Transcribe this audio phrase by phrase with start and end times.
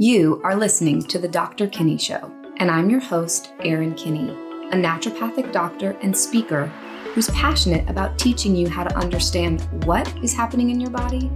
[0.00, 1.66] You are listening to The Dr.
[1.66, 4.30] Kinney Show, and I'm your host, Erin Kinney,
[4.70, 6.66] a naturopathic doctor and speaker
[7.14, 11.26] who's passionate about teaching you how to understand what is happening in your body,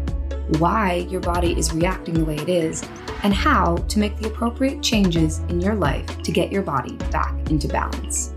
[0.60, 2.84] why your body is reacting the way it is,
[3.24, 7.34] and how to make the appropriate changes in your life to get your body back
[7.50, 8.32] into balance.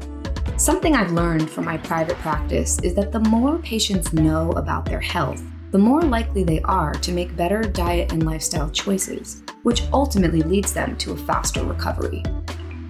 [0.58, 5.02] Something I've learned from my private practice is that the more patients know about their
[5.02, 10.44] health, the more likely they are to make better diet and lifestyle choices, which ultimately
[10.44, 12.22] leads them to a faster recovery.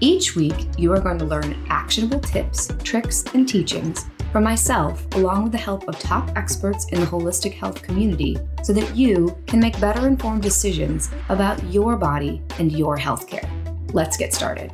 [0.01, 4.03] Each week, you are going to learn actionable tips, tricks, and teachings
[4.33, 8.73] from myself, along with the help of top experts in the holistic health community, so
[8.73, 13.49] that you can make better informed decisions about your body and your healthcare.
[13.93, 14.73] Let's get started.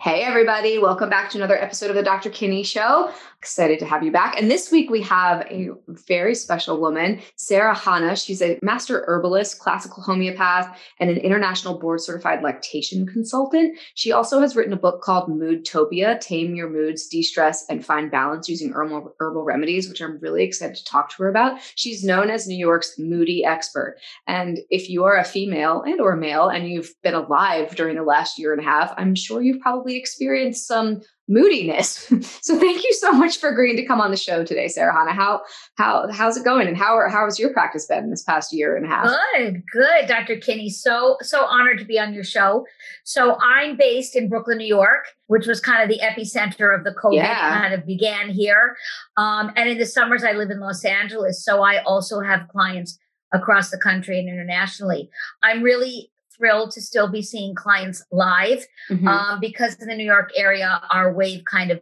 [0.00, 2.30] Hey, everybody, welcome back to another episode of the Dr.
[2.30, 3.12] Kinney Show.
[3.46, 4.36] Excited to have you back.
[4.36, 5.76] And this week we have a mm.
[6.08, 8.20] very special woman, Sara-Chana.
[8.20, 13.78] She's a master herbalist, classical homeopath, and an international board certified lactation consultant.
[13.94, 18.10] She also has written a book called Moodtopia Tame Your Moods, De Stress, and Find
[18.10, 21.60] Balance Using Herbal, herbal Remedies, which I'm really excited to talk to her about.
[21.76, 23.98] She's known as New York's moody expert.
[24.26, 28.02] And if you are a female and or male and you've been alive during the
[28.02, 32.06] last year and a half, I'm sure you've probably experienced some moodiness.
[32.40, 35.12] so thank you so much for agreeing to come on the show today, Sara-Chana.
[35.12, 35.42] How
[35.76, 38.86] how how's it going, and how how has your practice been this past year and
[38.86, 39.08] a half?
[39.34, 40.36] Good, good, Dr.
[40.36, 40.70] Kinney.
[40.70, 42.66] So so honored to be on your show.
[43.04, 46.92] So I'm based in Brooklyn, New York, which was kind of the epicenter of the
[46.92, 47.16] COVID.
[47.16, 47.60] Yeah.
[47.60, 48.76] Kind of began here,
[49.16, 51.44] um, and in the summers I live in Los Angeles.
[51.44, 52.98] So I also have clients
[53.32, 55.10] across the country and internationally.
[55.42, 59.06] I'm really thrilled to still be seeing clients live mm-hmm.
[59.06, 61.80] um, because in the New York area, our wave kind of,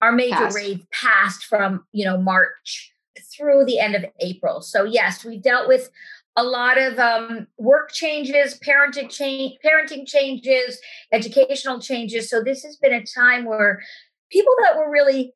[0.00, 0.54] our major passed.
[0.54, 2.92] wave passed from, you know, March
[3.36, 4.60] through the end of April.
[4.60, 5.90] So yes, we've dealt with
[6.36, 10.78] a lot of um, work changes, parenting change, parenting changes,
[11.12, 12.30] educational changes.
[12.30, 13.82] So this has been a time where
[14.30, 15.34] people that were really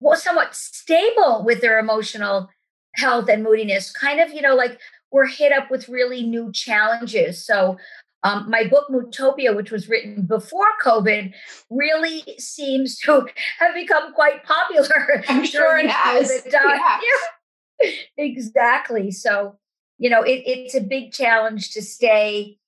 [0.00, 2.48] well, somewhat stable with their emotional
[2.94, 4.78] health and moodiness kind of, you know, like
[5.10, 7.44] we're hit up with really new challenges.
[7.44, 7.76] So,
[8.24, 11.32] um, my book, Moodtopia, which was written before COVID,
[11.70, 13.26] really seems to
[13.58, 15.24] have become quite popular.
[15.28, 16.42] I'm sure it has.
[16.50, 16.98] Yeah.
[17.80, 17.88] yeah.
[18.16, 19.10] exactly.
[19.10, 19.56] So,
[19.98, 22.58] you know, it, it's a big challenge to stay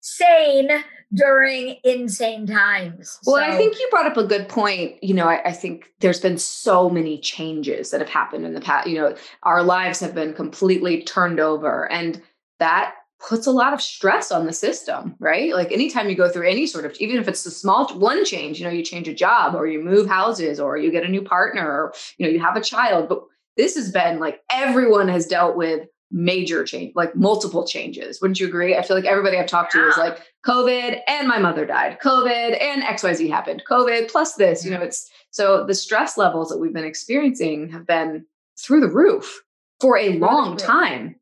[0.00, 0.70] sane
[1.14, 3.18] during insane times.
[3.26, 5.02] Well, so, I think you brought up a good point.
[5.02, 8.60] You know, I, I, think there's been so many changes that have happened in the
[8.60, 8.88] past.
[8.88, 12.20] You know, our lives have been completely turned over, and
[12.58, 12.94] that
[13.26, 15.52] puts a lot of stress on the system, right?
[15.52, 18.60] Like anytime you go through any sort of, even if it's a small one change,
[18.60, 21.22] you know, you change a job or you move houses or you get a new
[21.22, 23.08] partner or, you know, you have a child.
[23.08, 23.22] But
[23.56, 28.20] this has been like everyone has dealt with major change, like multiple changes.
[28.20, 28.76] Wouldn't you agree?
[28.76, 29.82] I feel like everybody I've talked yeah.
[29.82, 34.64] to is like COVID and my mother died, COVID and XYZ happened, COVID plus this.
[34.64, 38.24] You know, it's so the stress levels that we've been experiencing have been
[38.58, 39.42] through the roof
[39.80, 41.16] for a long time.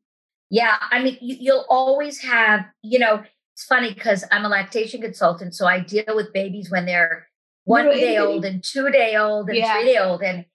[0.49, 0.77] Yeah.
[0.91, 3.23] I mean, you, will always have, you know,
[3.53, 5.55] it's funny because I'm a lactation consultant.
[5.55, 7.27] So I deal with babies when they're
[7.65, 9.73] one day old and two day old and yeah.
[9.73, 10.21] three day old.
[10.21, 10.45] And,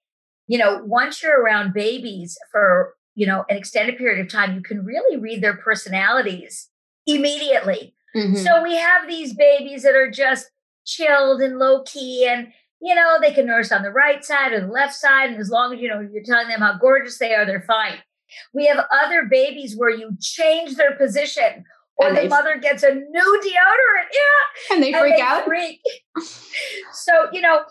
[0.47, 4.63] you know, once you're around babies for you know, an extended period of time, you
[4.63, 6.69] can really read their personalities
[7.07, 7.95] immediately.
[8.17, 8.37] Mm-hmm.
[8.37, 10.51] So we have these babies that are just
[10.85, 12.53] chilled and low key and
[12.85, 15.31] you know, they can nurse on the right side or the left side.
[15.31, 17.99] And as long as you know you're telling them how gorgeous they are, they're fine.
[18.53, 21.65] We have other babies where you change their position
[21.97, 24.09] or and the mother gets a new deodorant.
[24.13, 24.75] Yeah.
[24.75, 25.45] And they freak and they out.
[25.45, 25.81] Freak.
[26.93, 27.63] so, you know,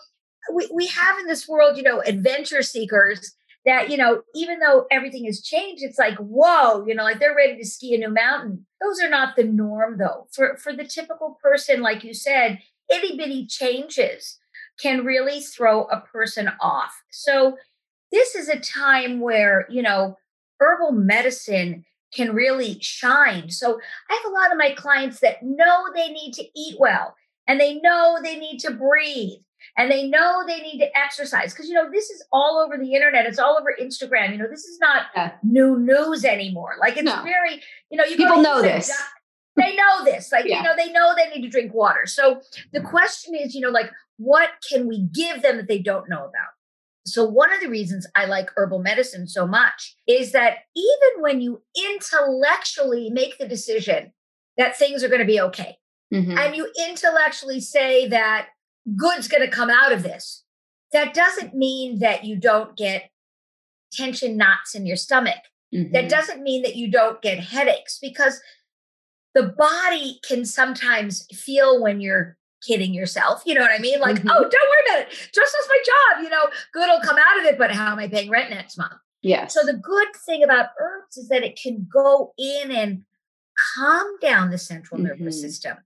[0.54, 4.86] we, we have in this world, you know, adventure seekers that, you know, even though
[4.90, 8.10] everything has changed, it's like, whoa, you know, like they're ready to ski a new
[8.10, 8.66] mountain.
[8.80, 10.26] Those are not the norm though.
[10.32, 12.58] For for the typical person, like you said,
[12.92, 14.38] itty bitty changes
[14.80, 17.02] can really throw a person off.
[17.10, 17.56] So
[18.10, 20.18] this is a time where, you know,
[20.58, 21.84] herbal medicine
[22.14, 23.50] can really shine.
[23.50, 23.80] So
[24.10, 27.14] I have a lot of my clients that know they need to eat well
[27.46, 29.40] and they know they need to breathe
[29.76, 32.94] and they know they need to exercise because you know this is all over the
[32.94, 35.32] internet it's all over instagram you know this is not yeah.
[35.42, 37.22] new news anymore like it's no.
[37.22, 37.60] very
[37.90, 38.92] you know you people know this
[39.56, 40.58] they know this like yeah.
[40.58, 42.40] you know they know they need to drink water so
[42.72, 46.24] the question is you know like what can we give them that they don't know
[46.24, 46.50] about
[47.04, 51.40] so one of the reasons i like herbal medicine so much is that even when
[51.40, 54.12] you intellectually make the decision
[54.56, 55.78] that things are going to be okay
[56.12, 56.36] mm-hmm.
[56.36, 58.48] and you intellectually say that
[58.96, 60.44] good's going to come out of this.
[60.92, 63.10] That doesn't mean that you don't get
[63.92, 65.38] tension knots in your stomach.
[65.74, 65.92] Mm-hmm.
[65.92, 68.40] That doesn't mean that you don't get headaches because
[69.34, 72.36] the body can sometimes feel when you're
[72.66, 73.42] kidding yourself.
[73.46, 74.00] You know what I mean?
[74.00, 74.28] Like, mm-hmm.
[74.28, 75.30] oh, don't worry about it.
[75.34, 77.98] Just as my job, you know, good will come out of it, but how am
[77.98, 78.92] I paying rent next month?
[79.22, 79.46] Yeah.
[79.46, 83.04] So the good thing about herbs is that it can go in and
[83.76, 85.08] calm down the central mm-hmm.
[85.08, 85.78] nervous system.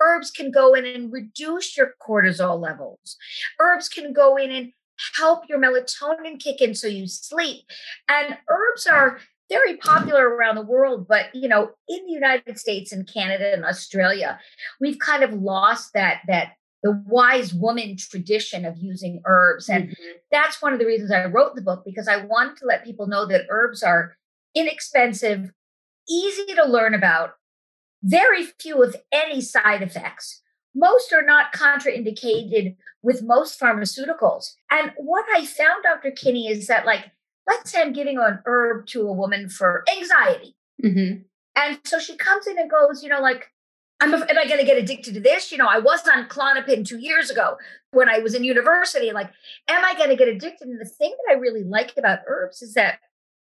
[0.00, 3.16] Herbs can go in and reduce your cortisol levels.
[3.60, 4.72] Herbs can go in and
[5.18, 7.64] help your melatonin kick in so you sleep.
[8.08, 12.92] And herbs are very popular around the world, but you know, in the United States
[12.92, 14.40] and Canada and Australia,
[14.80, 16.52] we've kind of lost that that
[16.82, 19.68] the wise woman tradition of using herbs.
[19.68, 20.18] And mm-hmm.
[20.30, 23.06] that's one of the reasons I wrote the book because I wanted to let people
[23.06, 24.16] know that herbs are
[24.54, 25.50] inexpensive,
[26.08, 27.32] easy to learn about,
[28.02, 30.42] very few, if any, side effects.
[30.74, 34.52] Most are not contraindicated with most pharmaceuticals.
[34.70, 36.10] And what I found, Dr.
[36.10, 37.10] Kinney, is that, like,
[37.46, 40.56] let's say I'm giving an herb to a woman for anxiety.
[40.84, 41.22] Mm-hmm.
[41.56, 43.50] And so she comes in and goes, you know, like,
[44.00, 45.50] I'm, am I going to get addicted to this?
[45.50, 47.56] You know, I was on Klonopin two years ago
[47.92, 49.10] when I was in university.
[49.12, 49.30] Like,
[49.68, 50.68] am I going to get addicted?
[50.68, 52.98] And the thing that I really like about herbs is that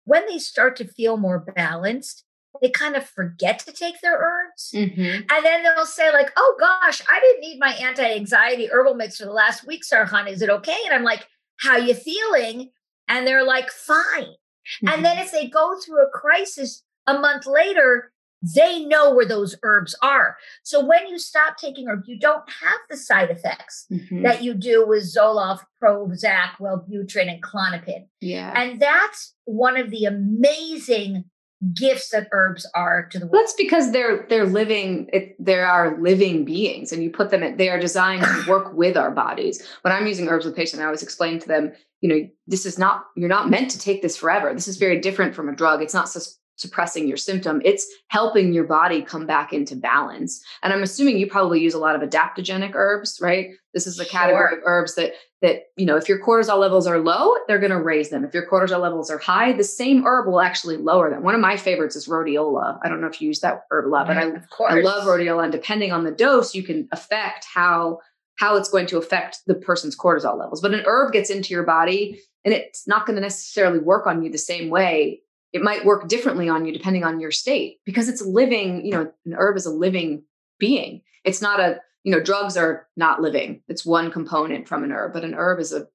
[0.04, 2.24] when they start to feel more balanced,
[2.60, 4.72] they kind of forget to take their herbs.
[4.74, 5.22] Mm-hmm.
[5.30, 9.24] And then they'll say, like, oh gosh, I didn't need my anti-anxiety herbal mix for
[9.24, 10.30] the last week, Sara-Chana.
[10.30, 10.76] Is it okay?
[10.84, 11.26] And I'm like,
[11.60, 12.70] how you feeling?
[13.08, 14.24] And they're like, fine.
[14.24, 14.88] Mm-hmm.
[14.88, 18.12] And then if they go through a crisis a month later,
[18.56, 20.36] they know where those herbs are.
[20.64, 24.22] So when you stop taking herbs, you don't have the side effects mm-hmm.
[24.22, 28.06] that you do with Zoloft, Prozac, Wellbutrin, and Klonopin.
[28.20, 28.52] Yeah.
[28.56, 31.24] And that's one of the amazing
[31.74, 33.42] gifts that herbs are to the world.
[33.42, 37.56] That's because they're they're living it, they are living beings and you put them in
[37.56, 39.66] they are designed to work with our bodies.
[39.82, 42.78] When I'm using herbs with patients, I always explain to them, you know, this is
[42.78, 44.52] not you're not meant to take this forever.
[44.52, 45.82] This is very different from a drug.
[45.82, 46.08] It's not
[46.56, 50.42] suppressing your symptom it's helping your body come back into balance.
[50.62, 53.50] And i'm assuming you probably use a lot of adaptogenic herbs right?
[53.74, 54.58] This is a category sure.
[54.58, 57.82] of herbs that that you know if your cortisol levels are low they're going to
[57.82, 58.24] raise them.
[58.24, 61.22] If your cortisol levels are high the same herb will actually lower them.
[61.22, 62.78] One of my favorites is rhodiola.
[62.82, 64.30] I don't know if you use that herb a lot but I,
[64.68, 67.98] I love rhodiola and depending on the dose you can affect how
[68.36, 70.60] how it's going to affect the person's cortisol levels.
[70.60, 74.22] But an herb gets into your body and it's not going to necessarily work on
[74.22, 75.20] you the same way
[75.52, 79.12] it might work differently on you depending on your state because it's living, you know,
[79.26, 80.22] an herb is a living
[80.58, 81.02] being.
[81.24, 83.62] It's not a, you know, drugs are not living.
[83.68, 85.86] It's one component from an herb, but an herb is a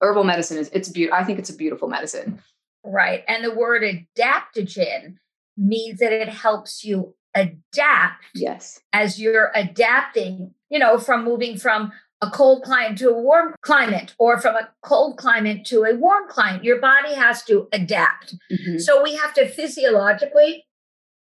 [0.00, 1.18] herbal medicine is it's beautiful.
[1.18, 2.40] I think it's a beautiful medicine.
[2.84, 3.24] Right.
[3.28, 5.16] And the word adaptogen
[5.56, 8.24] means that it helps you adapt.
[8.34, 8.80] Yes.
[8.92, 11.92] As you're adapting, you know, from moving from
[12.22, 16.28] a cold climate to a warm climate or from a cold climate to a warm
[16.28, 16.64] climate.
[16.64, 18.36] Your body has to adapt.
[18.50, 18.78] Mm-hmm.
[18.78, 20.64] So we have to physiologically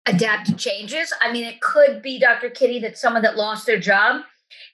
[0.05, 1.11] adapt to changes.
[1.21, 2.49] I mean, it could be, Dr.
[2.49, 4.21] Kinney, that someone that lost their job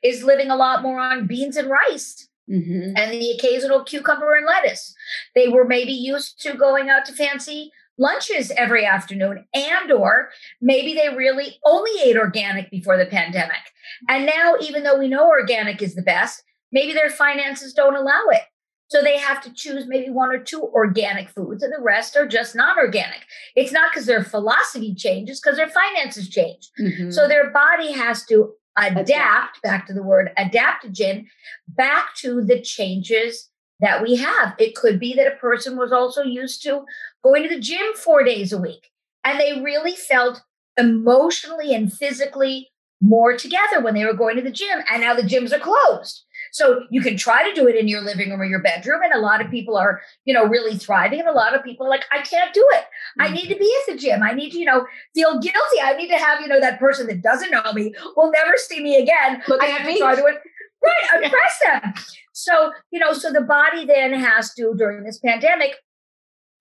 [0.03, 2.27] is living a lot more on beans and rice.
[2.51, 2.97] Mm-hmm.
[2.97, 4.93] And the occasional cucumber and lettuce.
[5.35, 10.29] They were maybe used to going out to fancy lunches every afternoon and or
[10.61, 13.73] maybe they really only ate organic before the pandemic.
[14.07, 18.21] And now even though we know organic is the best maybe their finances don't allow
[18.31, 18.43] it.
[18.89, 22.27] So they have to choose maybe one or two organic foods and the rest are
[22.27, 23.21] just not organic
[23.55, 26.69] it's not because their philosophy changes because their finances change.
[26.79, 27.11] Mm-hmm.
[27.11, 31.25] so their body has to adapt, adapt back to the word adaptogen
[31.67, 33.49] back to the changes
[33.79, 34.55] that we have.
[34.57, 36.85] It could be that a person was also used to
[37.23, 38.91] going to the gym four days a week
[39.23, 40.41] and they really felt
[40.77, 42.69] emotionally and physically
[43.01, 46.25] more together when they were going to the gym and now the gyms are closed.
[46.51, 49.01] So you can try to do it in your living room or your bedroom.
[49.03, 51.19] And a lot of people are, you know, really thriving.
[51.19, 52.85] And a lot of people are like, I can't do it.
[53.19, 53.33] I mm.
[53.33, 54.23] need to be at the gym.
[54.23, 55.79] I need to, you know, feel guilty.
[55.81, 58.81] I need to have, you know, that person that doesn't know me will never see
[58.81, 59.43] me again.
[59.47, 60.37] Look I have to try to it.
[60.83, 61.93] Right, oppress them.
[62.33, 65.75] So, you know, so the body then has to, during this pandemic,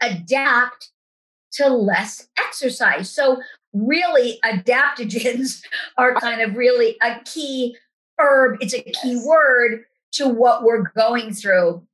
[0.00, 0.90] adapt
[1.52, 3.10] to less exercise.
[3.10, 3.40] So,
[3.72, 5.62] really, adaptogens
[5.98, 7.76] are kind of really a key
[8.18, 9.24] herb, it's a key yes.
[9.24, 11.86] word to what we're going through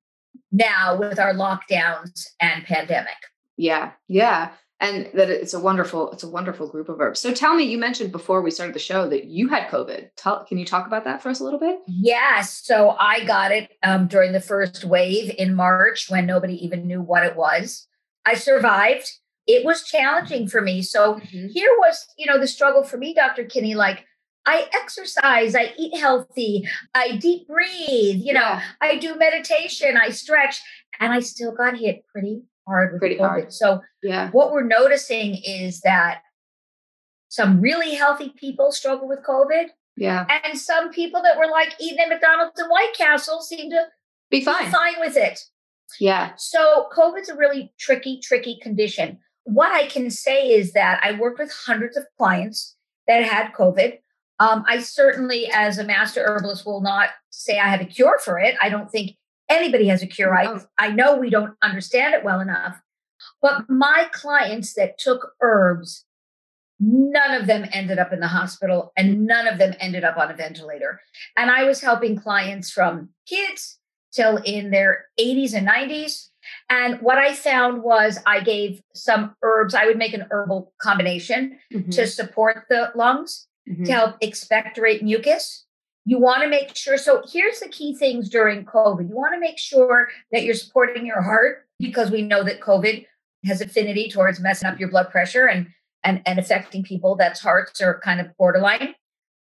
[0.50, 3.16] now with our lockdowns and pandemic.
[3.56, 4.50] Yeah, yeah
[4.80, 7.20] and that it's a wonderful it's a wonderful group of herbs.
[7.20, 10.08] So tell me you mentioned before we started the show that you had covid.
[10.16, 11.78] Tell, can you talk about that for us a little bit?
[11.86, 16.86] Yes so i got it um, during the first wave in march when nobody even
[16.86, 17.86] knew what it was.
[18.26, 19.10] I survived.
[19.46, 20.80] It was challenging for me.
[20.80, 21.48] So mm-hmm.
[21.48, 24.04] here was you know the struggle for me dr kinney like
[24.46, 28.62] I exercise, I eat healthy, I deep breathe, you know, yeah.
[28.78, 30.60] I do meditation, I stretch,
[31.00, 33.28] and I still got hit pretty hard with Pretty COVID.
[33.28, 33.52] hard.
[33.52, 34.30] So Yeah.
[34.30, 36.22] what we're noticing is that
[37.28, 40.26] some really healthy people struggle with COVID, Yeah.
[40.44, 43.86] and some people that were like eating at McDonald's and White Castle seem to
[44.30, 44.70] Be be fine.
[44.70, 45.40] fine with it.
[46.00, 46.32] Yeah.
[46.36, 49.20] So COVID's a really tricky, tricky condition.
[49.44, 53.98] What I can say is that I worked with hundreds of clients that had COVID.
[54.40, 58.38] Um, I certainly, as a master herbalist, will not say I have a cure for
[58.38, 58.56] it.
[58.60, 59.16] I don't think
[59.48, 60.34] anybody has a cure.
[60.34, 62.80] I, I know we don't understand it well enough.
[63.40, 66.04] But my clients that took herbs,
[66.80, 70.30] none of them ended up in the hospital and none of them ended up on
[70.30, 71.00] a ventilator.
[71.36, 73.78] And I was helping clients from kids
[74.12, 76.28] till in their 80s and 90s.
[76.68, 81.58] And what I found was I gave some herbs, I would make an herbal combination
[81.72, 81.90] Mhm.
[81.92, 83.86] to support the lungs, Mhm.
[83.86, 85.63] to help expectorate mucus.
[86.06, 86.98] You want to make sure.
[86.98, 89.08] So here's the key things during COVID.
[89.08, 93.06] You want to make sure that you're supporting your heart because we know that COVID
[93.46, 95.68] has affinity towards messing up your blood pressure and
[96.06, 98.94] and, and affecting people that's hearts are kind of borderline.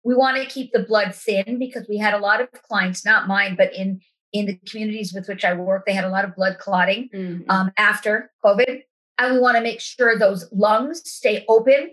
[0.04, 3.26] We want to keep the blood thin because we had a lot of clients, not
[3.26, 4.00] mine, but in
[4.32, 7.44] in the communities with which I work, they had a lot of blood clotting Mhm.
[7.50, 8.82] um, after COVID.
[9.18, 11.90] And we want to make sure those lungs stay open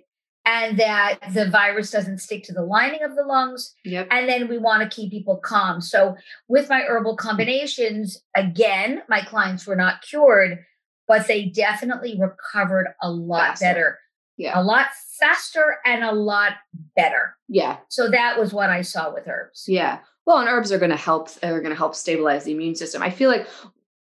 [0.50, 3.76] and that the virus doesn't stick to the lining of the lungs.
[3.86, 4.08] Yep.
[4.10, 5.80] And then we want to keep people calm.
[5.80, 6.16] So,
[6.48, 10.66] with my herbal combinations, again, my clients were not cured,
[11.08, 13.66] but they definitely recovered a lot Faster.
[13.66, 14.00] better,
[14.38, 14.60] Yeah.
[14.60, 14.88] a lot
[15.20, 16.54] faster, and a lot
[16.96, 17.36] better.
[17.48, 17.78] Yeah.
[17.90, 19.66] So, that was what I saw with herbs.
[19.68, 20.00] Yeah.
[20.26, 21.30] Well, and herbs are going to help.
[21.44, 23.04] Are going to help stabilize the immune system.
[23.04, 23.48] I feel like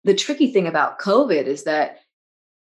[0.05, 1.99] the tricky thing about COVID is that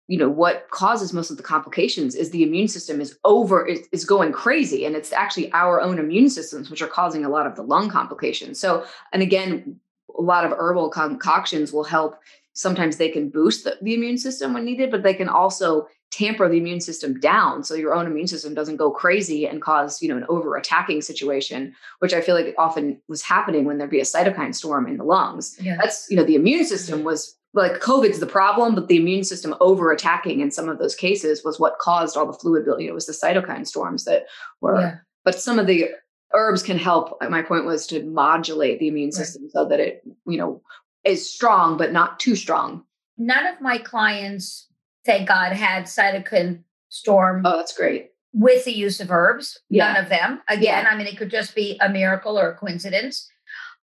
[0.07, 3.87] you know what causes most of the complications is the immune system is over is,
[3.91, 4.85] is going crazy.
[4.85, 7.89] And it's actually our own immune systems which are causing a lot of the lung
[7.89, 8.59] complications.
[8.59, 9.79] So and again
[10.17, 12.17] a lot of herbal concoctions will help.
[12.53, 16.47] Sometimes they can boost the, the immune system when needed but they can also tamper
[16.47, 17.65] the immune system down.
[17.65, 21.01] So your own immune system doesn't go crazy and cause you know an over attacking
[21.01, 24.95] situation which i feel like often was happening when there'd be a cytokine storm in
[24.95, 25.57] the lungs.
[25.59, 25.75] Yeah.
[25.75, 29.55] that's you know the immune system was like COVID's the problem, but the immune system
[29.59, 32.85] over attacking in some of those cases was what caused all the fluid building.
[32.87, 34.25] It was the cytokine storms that
[34.61, 34.95] were, Yeah.
[35.23, 35.89] but some of the
[36.33, 37.17] herbs can help.
[37.29, 39.13] My point was to modulate the immune Right.
[39.13, 40.61] system so that it, you know,
[41.03, 42.83] is strong, but not too strong.
[43.17, 44.67] None of my clients,
[45.05, 48.11] thank God, had cytokine storm Oh, that's great.
[48.33, 49.57] with the use of herbs.
[49.69, 49.93] Yeah.
[49.93, 50.41] None of them.
[50.49, 53.27] Again, I mean, it could just be a miracle or a coincidence.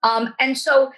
[0.04, 0.92] Um, and so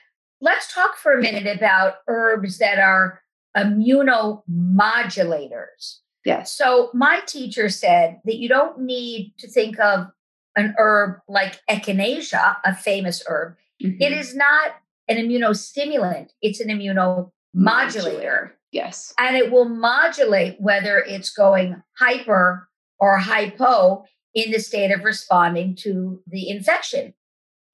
[0.46, 3.22] let's talk for a minute about herbs that are
[3.58, 6.00] immunomodulators.
[6.24, 6.52] Yes.
[6.56, 10.08] So my teacher said that you don't need to think of
[10.56, 13.56] an herb like echinacea, a famous herb.
[13.80, 14.20] It Mhm.
[14.20, 14.76] is not
[15.08, 19.14] an immunostimulant, it's an immunomodulator Yes.
[19.20, 25.76] and it will modulate whether it's going hyper or hypo in the state of responding
[25.76, 27.14] to the infection.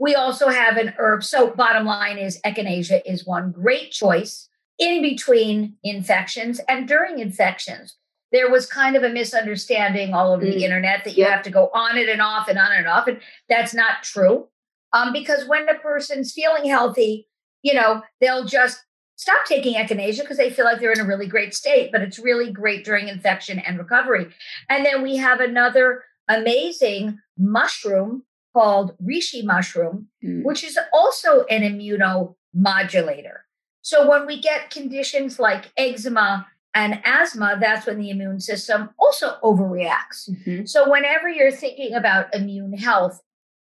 [0.01, 1.23] We also have an herb.
[1.23, 7.97] So, bottom line is echinacea is one great choice in between infections and during infections.
[8.31, 10.53] There was kind of a misunderstanding all over Mm.
[10.53, 13.07] the internet that you have to go on it and off and on and off.
[13.07, 14.47] And that's not true.
[14.91, 17.27] Um, because when a person's feeling healthy,
[17.61, 18.83] you know, they'll just
[19.17, 22.17] stop taking echinacea because they feel like they're in a really great state, but it's
[22.17, 24.33] really great during infection and recovery.
[24.67, 30.43] And then we have another amazing mushroom called reishi mushroom, Mm.
[30.43, 33.39] which is also an immunomodulator.
[33.81, 39.37] So when we get conditions like eczema and asthma, that's when the immune system also
[39.43, 40.29] overreacts.
[40.29, 40.67] Mhm.
[40.69, 43.21] So whenever you're thinking about immune health,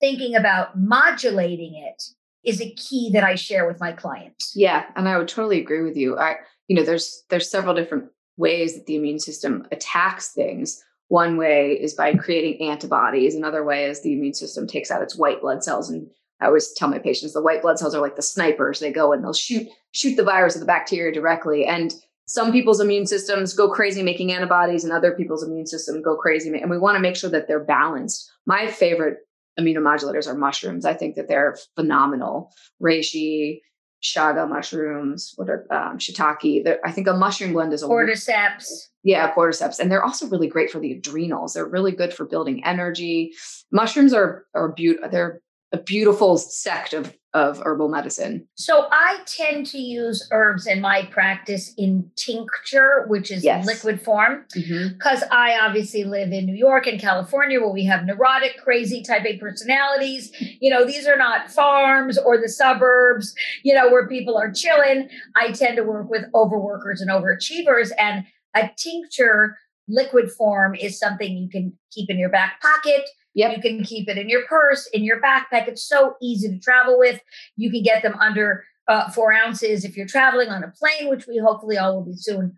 [0.00, 2.02] thinking about modulating it
[2.44, 4.52] is a key that I share with my clients.
[4.54, 6.18] Yeah, and I would totally agree with you.
[6.18, 6.36] I,
[6.68, 10.82] you know, there's there's several different ways that the immune system attacks things.
[11.08, 13.34] One way is by creating antibodies.
[13.34, 15.90] Another way is the immune system takes out its white blood cells.
[15.90, 16.08] And
[16.40, 18.80] I always tell my patients the white blood cells are like the snipers.
[18.80, 21.66] They go and they'll shoot shoot the virus or the bacteria directly.
[21.66, 21.94] And
[22.26, 26.48] some people's immune systems go crazy making antibodies, and other people's immune system go crazy.
[26.58, 28.30] And we want to make sure that they're balanced.
[28.46, 29.18] My favorite
[29.60, 30.86] immunomodulators are mushrooms.
[30.86, 32.50] I think that they're phenomenal.
[32.82, 33.60] Reishi,
[34.04, 36.62] chaga mushrooms, what are um, shiitake.
[36.62, 38.66] They're- I think a mushroom blend is a Cordyceps.
[39.02, 41.54] yeah, cordyceps, and they're also really great for the adrenals.
[41.54, 43.32] They're really good for building energy.
[43.72, 45.08] Mushrooms are are beautiful.
[45.10, 45.40] They're
[45.72, 48.46] a beautiful sect of of herbal medicine?
[48.54, 53.66] So I tend to use herbs in my practice in tincture, which is yes.
[53.66, 55.32] liquid form, because mm-hmm.
[55.32, 59.36] I obviously live in New York and California where we have neurotic, crazy type A
[59.38, 60.32] personalities.
[60.60, 65.08] You know, these are not farms or the suburbs, you know, where people are chilling.
[65.34, 67.90] I tend to work with overworkers and overachievers.
[67.98, 68.24] And
[68.54, 73.02] a tincture liquid form is something you can keep in your back pocket.
[73.34, 73.56] Yep.
[73.56, 75.68] You can keep it in your purse, in your backpack.
[75.68, 77.20] It's so easy to travel with.
[77.56, 81.26] You can get them under uh, four ounces if you're traveling on a plane, which
[81.26, 82.56] we hopefully all will be soon.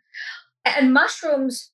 [0.65, 1.71] And mushrooms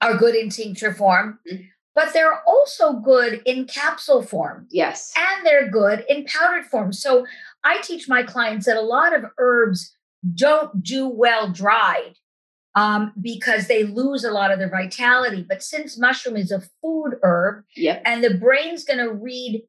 [0.00, 1.62] are good in tincture form, mm-hmm.
[1.94, 4.66] but they're also good in capsule form.
[4.70, 5.12] Yes.
[5.16, 6.92] And they're good in powdered form.
[6.92, 7.26] So
[7.64, 9.96] I teach my clients that a lot of herbs
[10.34, 12.14] don't do well dried
[12.74, 15.44] um, because they lose a lot of their vitality.
[15.46, 18.02] But since mushroom is a food herb, yep.
[18.04, 19.62] and the brain's going to read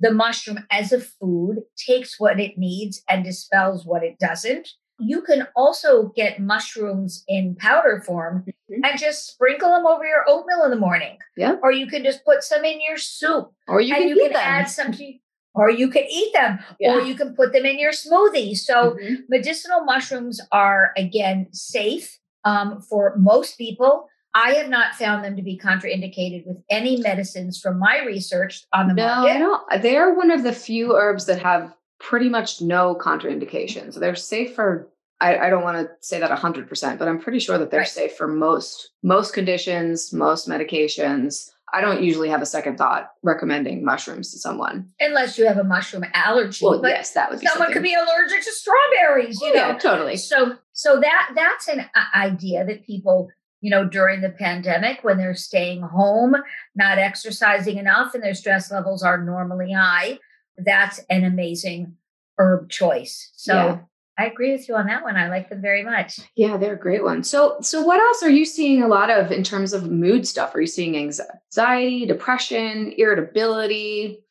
[0.00, 4.68] the mushroom as a food, takes what it needs and dispels what it doesn't.
[5.00, 8.84] You can also get mushrooms in powder form mm-hmm.
[8.84, 11.18] and just sprinkle them over your oatmeal in the morning.
[11.36, 11.56] Yeah.
[11.62, 13.52] Or you can just put some in your soup.
[13.68, 15.12] Or you can, you can add some to
[15.54, 16.94] or you can eat them yeah.
[16.94, 18.56] or you can put them in your smoothie.
[18.56, 19.14] So mm-hmm.
[19.28, 24.08] medicinal mushrooms are again safe um, for most people.
[24.34, 28.86] I have not found them to be contraindicated with any medicines from my research on
[28.86, 29.38] the no, market.
[29.38, 33.98] No, they're one of the few herbs that have pretty much no contraindications.
[33.98, 34.88] They're safe for
[35.20, 37.88] I, I don't want to say that 100%, but I'm pretty sure that they're right.
[37.88, 41.50] safe for most most conditions, most medications.
[41.72, 44.88] I don't usually have a second thought recommending mushrooms to someone.
[45.00, 46.64] Unless you have a mushroom allergy.
[46.64, 47.74] Well, but yes, that would be someone something.
[47.74, 49.68] could be allergic to strawberries, you oh, know.
[49.68, 50.16] Yeah, totally.
[50.16, 53.28] So so that that's an uh, idea that people,
[53.60, 56.36] you know, during the pandemic when they're staying home,
[56.74, 60.18] not exercising enough and their stress levels are normally high,
[60.56, 61.96] that's an amazing
[62.38, 63.30] herb choice.
[63.34, 63.78] So yeah.
[64.18, 65.16] I agree with you on that one.
[65.16, 66.18] I like them very much.
[66.34, 67.22] Yeah, they're a great one.
[67.22, 70.56] So, so what else are you seeing a lot of in terms of mood stuff?
[70.56, 74.24] Are you seeing anxiety, depression, irritability?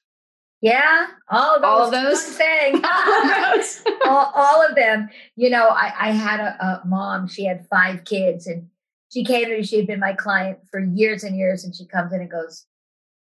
[0.60, 1.70] Yeah, all of those.
[1.72, 2.84] All of those.
[2.84, 3.82] All, of those.
[4.06, 5.08] all, all, of them.
[5.36, 7.27] You know, I, I had a, a mom.
[7.27, 8.67] She had five kids, and
[9.13, 9.63] she came to me.
[9.63, 12.65] She had been my client for years and years, and she comes in and goes,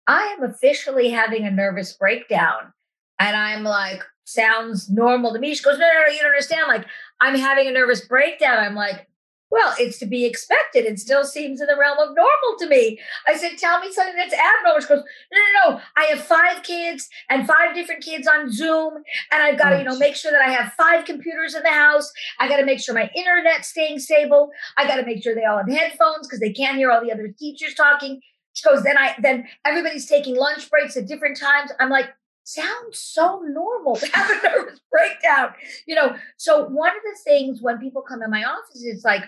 [0.06, 2.72] "I am officially having a nervous breakdown,"
[3.18, 5.54] and I'm like, sounds normal to me.
[5.54, 6.64] She goes, no, no, no, you don't understand.
[6.68, 6.84] Like,
[7.20, 8.58] I'm having a nervous breakdown.
[8.58, 9.08] I'm like,
[9.48, 10.84] well, it's to be expected.
[10.84, 12.98] It still seems in the realm of normal to me.
[13.28, 14.80] I said, tell me something that's abnormal.
[14.80, 15.80] She goes, no, no, no.
[15.96, 18.94] I have five kids and five different kids on Zoom.
[19.30, 21.70] And I've got to, you know, make sure that I have five computers in the
[21.70, 22.12] house.
[22.40, 24.50] I got to make sure my internet's staying stable.
[24.76, 27.12] I got to make sure they all have headphones because they can't hear all the
[27.12, 28.20] other teachers talking.
[28.54, 31.70] She goes, then I, then everybody's taking lunch breaks at different times.
[31.78, 32.10] I'm like,
[32.46, 35.50] sounds so normal to have a nervous breakdown.
[35.86, 39.24] You know, so one of the things when people come in my office is like,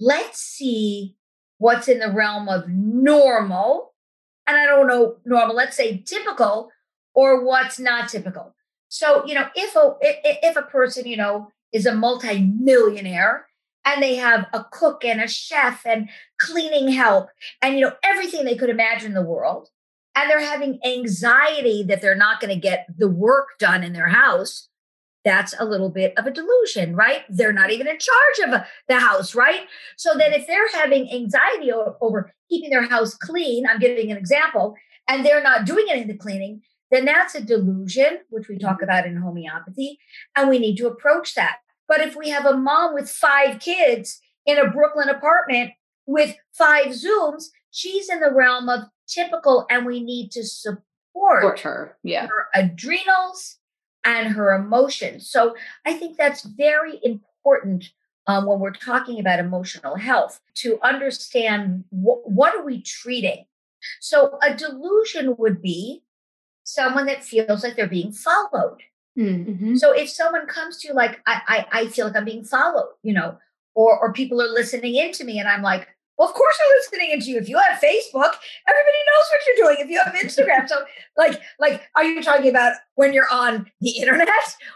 [0.00, 1.16] let's see
[1.58, 3.94] what's in the realm of normal.
[4.46, 6.70] And I don't know normal, let's say typical
[7.14, 8.54] or what's not typical.
[8.88, 13.46] So, you know, if a if a person, you know, is a multi-millionaire
[13.84, 17.28] and they have a cook and a chef and cleaning help
[17.60, 19.68] and you know everything they could imagine in the world
[20.14, 24.08] and they're having anxiety that they're not going to get the work done in their
[24.08, 24.68] house,
[25.24, 27.22] that's a little bit of a delusion, right?
[27.28, 29.62] They're not even in charge of uh, the house, right?
[29.96, 34.74] So then if they're having anxiety over keeping their house clean, I'm giving an example,
[35.08, 38.74] and they're not doing any of the cleaning, then that's a delusion, which we talk
[38.74, 38.84] mm-hmm.
[38.84, 39.98] about in homeopathy,
[40.36, 41.56] and we need to approach that.
[41.88, 45.72] But if we have a mom with five kids in a Brooklyn apartment
[46.06, 51.60] with five Zooms, she's in the realm of typical and we need to support, support
[51.60, 52.28] her, yeah.
[52.28, 53.58] her adrenals
[54.04, 55.28] and her emotions.
[55.28, 57.90] So I think that's very important
[58.28, 63.44] um, when we're talking about emotional health to understand wh- what are we treating.
[64.00, 66.04] So a delusion would be
[66.62, 68.82] someone that feels like they're being followed.
[69.18, 69.76] Mm-hmm.
[69.76, 72.94] So if someone comes to you like, I, I, I feel like I'm being followed,
[73.02, 73.36] you know,
[73.74, 77.10] or or people are listening into me, and I'm like, well, of course they're listening
[77.10, 77.38] into you.
[77.38, 78.34] If you have Facebook,
[78.68, 79.76] everybody knows what you're doing.
[79.80, 80.84] If you have Instagram, so
[81.16, 84.28] like, like, are you talking about when you're on the internet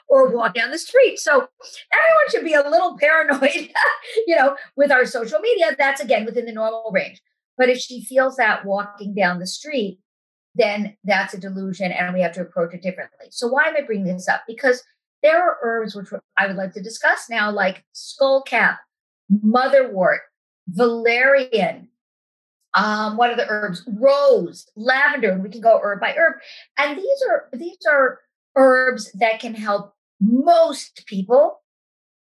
[0.08, 1.18] or walk down the street?
[1.18, 3.70] So everyone should be a little paranoid,
[4.26, 5.76] you know, with our social media.
[5.78, 7.22] That's again within the normal range.
[7.56, 9.98] But if she feels that walking down the street,
[10.54, 13.26] then that's a delusion, and we have to approach it differently.
[13.30, 14.42] So why am I bringing this up?
[14.46, 14.82] Because
[15.22, 18.78] there are herbs which I would like to discuss now, like skullcap,
[19.44, 20.18] motherwort,
[20.68, 21.88] valerian.
[22.74, 23.82] Um, what are the herbs?
[23.88, 25.38] Rose, lavender.
[25.42, 26.34] We can go herb by herb.
[26.76, 28.20] And these are these are
[28.56, 31.60] herbs that can help most people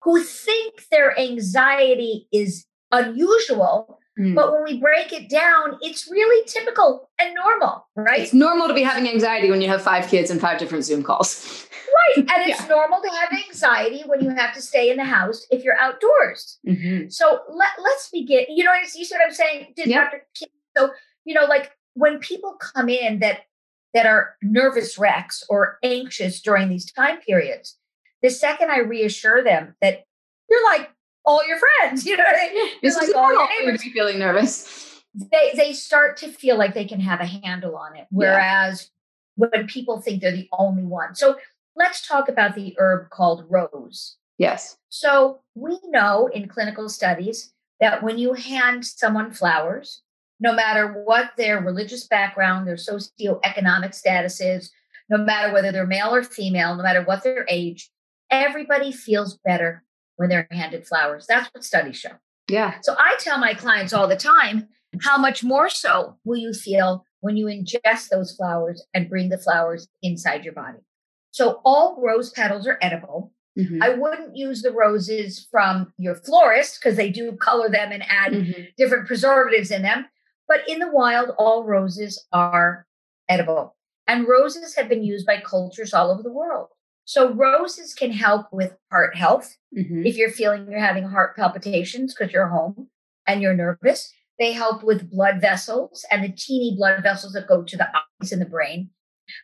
[0.02, 3.98] who think their anxiety is unusual.
[4.18, 4.34] Mm.
[4.34, 8.20] But when we break it down, it's really typical and normal, right?
[8.20, 11.02] It's normal to be having anxiety when you have five kids and five different Zoom
[11.02, 11.66] calls.
[11.96, 12.18] Right.
[12.18, 12.66] And it's yeah.
[12.66, 16.58] normal to have anxiety when you have to stay in the house if you're outdoors.
[16.66, 17.08] Mm-hmm.
[17.08, 18.44] So let, let's begin.
[18.48, 19.72] You know, you see what I'm saying?
[19.76, 20.10] Did yep.
[20.10, 20.26] Dr.
[20.34, 20.90] King, so,
[21.24, 23.40] you know, like when people come in that
[23.94, 27.78] that are nervous wrecks or anxious during these time periods,
[28.22, 30.04] the second I reassure them that
[30.50, 30.90] you're like
[31.24, 32.72] all your friends, you know what I mean?
[32.82, 33.82] This like all your neighbors.
[33.82, 35.02] be feeling nervous.
[35.14, 38.06] They they start to feel like they can have a handle on it.
[38.10, 38.90] Whereas
[39.38, 39.46] yeah.
[39.48, 41.14] when people think they're the only one.
[41.14, 41.38] So
[41.76, 44.16] let's talk about the herb called rose.
[44.38, 44.76] Yes.
[44.88, 50.02] So we know in clinical studies that when you hand someone flowers,
[50.40, 54.70] no matter what their religious background, their socioeconomic status is,
[55.08, 57.90] no matter whether they're male or female, no matter what their age,
[58.30, 59.84] everybody feels better
[60.16, 61.26] when they're handed flowers.
[61.26, 62.12] That's what studies show.
[62.48, 62.74] Yeah.
[62.82, 64.68] So I tell my clients all the time,
[65.02, 69.38] how much more so will you feel when you ingest those flowers and bring the
[69.38, 70.78] flowers inside your body?
[71.36, 73.30] So all rose petals are edible.
[73.58, 73.82] Mm-hmm.
[73.82, 78.32] I wouldn't use the roses from your florist because they do color them and add
[78.32, 78.62] mm-hmm.
[78.78, 80.06] different preservatives in them.
[80.48, 82.86] But in the wild, all roses are
[83.28, 83.76] edible.
[84.06, 86.68] And roses have been used by cultures all over the world.
[87.04, 89.58] So roses can help with heart health.
[89.76, 90.06] Mm-hmm.
[90.06, 92.88] If you're feeling you're having heart palpitations because you're home
[93.26, 97.62] and you're nervous, they help with blood vessels and the teeny blood vessels that go
[97.62, 98.88] to the eyes and the brain.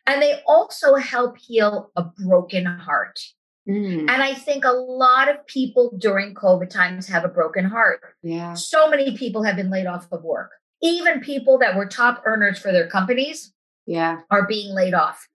[0.05, 3.19] And they also help heal a broken heart.
[3.67, 4.09] Mm.
[4.09, 8.01] And I think a lot of people during COVID times have a broken heart.
[8.21, 8.53] Yeah.
[8.53, 10.51] So many people have been laid off of work.
[10.81, 13.53] Even people that were top earners for their companies
[13.85, 14.19] yeah.
[14.29, 15.27] are being laid off.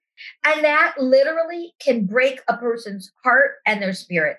[0.45, 4.39] And that literally can break a person's heart and their spirit.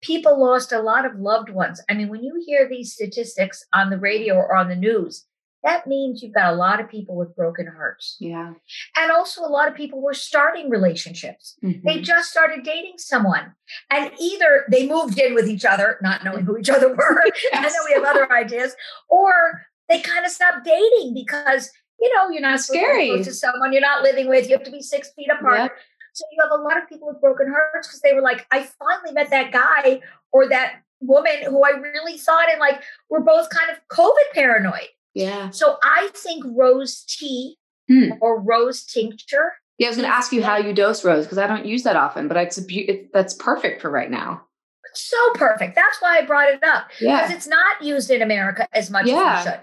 [0.00, 1.82] People lost a lot of loved ones.
[1.88, 5.26] I mean, when you hear these statistics on the radio or on the news,
[5.64, 8.16] that means you've got a lot of people with broken hearts.
[8.18, 8.54] Yeah.
[8.96, 11.56] And also, a lot of people were starting relationships.
[11.62, 11.86] Mm-hmm.
[11.86, 13.54] They just started dating someone.
[13.90, 17.22] And either they moved in with each other, not knowing who each other were.
[17.26, 17.36] yes.
[17.52, 18.74] I know we have other ideas.
[19.08, 21.70] Or they kind of stopped dating because
[22.00, 24.48] you know, you're not scary to someone you're not living with.
[24.48, 25.56] You have to be six feet apart.
[25.56, 25.72] Yep.
[26.14, 28.64] So you have a lot of people with broken hearts because they were like, I
[28.64, 30.00] finally met that guy
[30.32, 34.88] or that woman who I really thought and like we're both kind of COVID paranoid.
[35.14, 35.50] Yeah.
[35.50, 37.56] So I think rose tea
[37.88, 38.10] hmm.
[38.20, 39.52] or rose tincture.
[39.78, 41.82] Yeah, I was going to ask you how you dose rose because I don't use
[41.82, 44.42] that often, but it's a be- it, that's perfect for right now.
[44.94, 45.74] So perfect.
[45.74, 46.88] That's why I brought it up.
[47.00, 47.22] Yeah.
[47.22, 49.38] Because it's not used in America as much yeah.
[49.38, 49.60] as it should.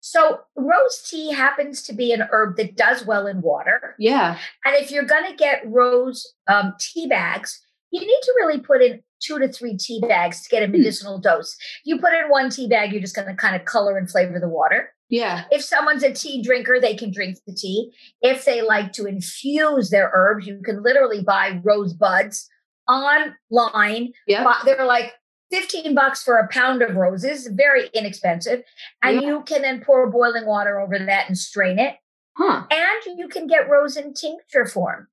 [0.00, 3.96] So, rose tea happens to be an herb that does well in water.
[3.98, 4.38] Yeah.
[4.64, 8.80] And if you're going to get rose um, tea bags, you need to really put
[8.80, 10.72] in two to three tea bags to get a hmm.
[10.72, 11.56] medicinal dose.
[11.84, 14.10] If you put in one tea bag, you're just going to kind of color and
[14.10, 14.90] flavor the water.
[15.08, 15.44] Yeah.
[15.50, 17.92] If someone's a tea drinker, they can drink the tea.
[18.20, 22.48] If they like to infuse their herbs, you can literally buy rose buds
[22.88, 24.12] online.
[24.26, 24.52] Yeah.
[24.64, 25.14] They're like
[25.50, 28.62] 15 bucks for a pound of roses, very inexpensive.
[29.02, 29.28] And yeah.
[29.28, 31.96] you can then pour boiling water over that and strain it.
[32.36, 32.64] Huh.
[32.70, 35.08] And you can get rose in tincture form.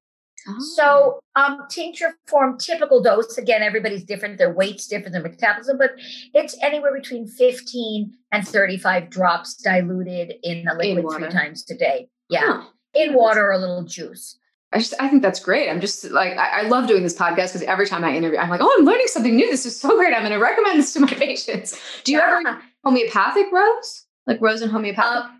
[0.47, 0.59] Oh.
[0.59, 3.37] So, um, tincture form, typical dose.
[3.37, 4.37] Again, everybody's different.
[4.37, 5.91] Their weight's different, their metabolism, but
[6.33, 11.75] it's anywhere between 15 and 35 drops diluted in a liquid in three times a
[11.75, 12.09] day.
[12.29, 12.41] Yeah.
[12.45, 12.63] Huh.
[12.93, 14.37] In water or a little juice.
[14.75, 15.69] I just I think that's great.
[15.69, 18.49] I'm just like I, I love doing this podcast because every time I interview, I'm
[18.49, 19.49] like, oh, I'm learning something new.
[19.49, 20.13] This is so great.
[20.13, 21.79] I'm going to recommend this to my patients.
[22.03, 22.39] Do you yeah.
[22.45, 25.31] ever homeopathic rose, like rose and homeopathic?
[25.31, 25.34] Um,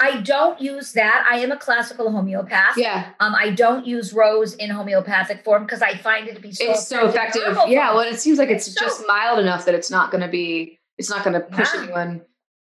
[0.00, 1.26] I don't use that.
[1.30, 2.76] I am a classical homeopath.
[2.76, 3.10] Yeah.
[3.20, 6.70] Um, I don't use rose in homeopathic form because I find it to be so
[6.70, 7.68] it's effective so effective.
[7.68, 7.94] Yeah.
[7.94, 10.28] Well, it seems like it's, it's just so, mild enough that it's not going to
[10.28, 10.78] be.
[10.96, 11.82] It's not going to push yeah.
[11.82, 12.22] anyone.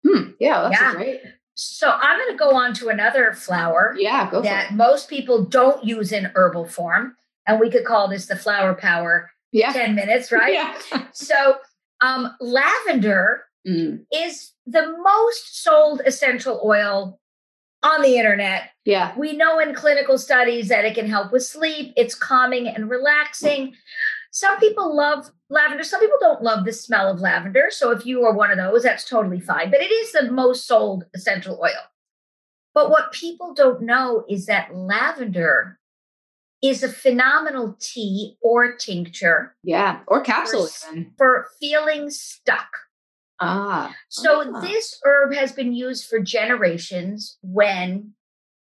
[0.06, 0.32] Hmm.
[0.40, 0.62] Yeah.
[0.64, 0.94] That's yeah.
[0.94, 1.22] great.
[1.54, 3.96] So I'm going to go on to another flower.
[3.98, 8.26] Yeah, go that most people don't use in herbal form, and we could call this
[8.26, 9.30] the flower power.
[9.52, 10.54] Yeah, ten minutes, right?
[10.92, 11.06] yeah.
[11.12, 11.58] so
[12.02, 14.04] um, lavender mm.
[14.14, 17.20] is the most sold essential oil
[17.84, 18.72] on the internet.
[18.86, 19.14] Yeah.
[19.18, 23.74] We know in clinical studies that it can help with sleep, it's calming and relaxing.
[24.32, 25.84] Some people love lavender.
[25.84, 27.66] Some people don't love the smell of lavender.
[27.70, 29.70] So if you are one of those, that's totally fine.
[29.70, 31.90] But it is the most sold essential oil.
[32.74, 35.78] But what people don't know is that lavender
[36.64, 39.56] is a phenomenal tea or tincture.
[39.64, 42.70] Yeah, or capsule for, for feeling stuck.
[43.42, 43.96] Ah.
[44.10, 44.60] So ah.
[44.62, 48.14] this herb has been used for generations when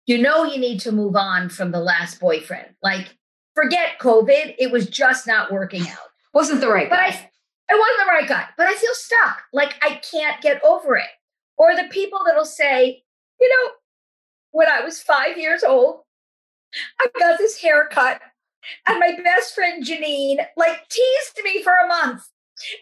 [0.05, 2.75] you know you need to move on from the last boyfriend.
[2.83, 3.17] Like,
[3.55, 4.55] forget COVID.
[4.59, 6.09] It was just not working out.
[6.33, 7.05] Wasn't the right but guy.
[7.05, 9.43] I, it wasn't the right guy, but I feel stuck.
[9.53, 11.09] Like I can't get over it.
[11.57, 13.03] Or the people that'll say,
[13.39, 13.71] you know,
[14.51, 16.01] when I was five years old,
[16.99, 18.21] I got this haircut,
[18.85, 22.23] and my best friend Janine like teased me for a month.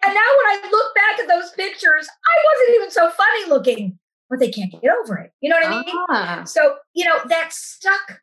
[0.05, 3.99] And now when I look back at those pictures, I wasn't even so funny looking,
[4.29, 5.31] but they can't get over it.
[5.41, 5.95] You know what I mean?
[6.09, 8.21] Ah, So, you know, that stuck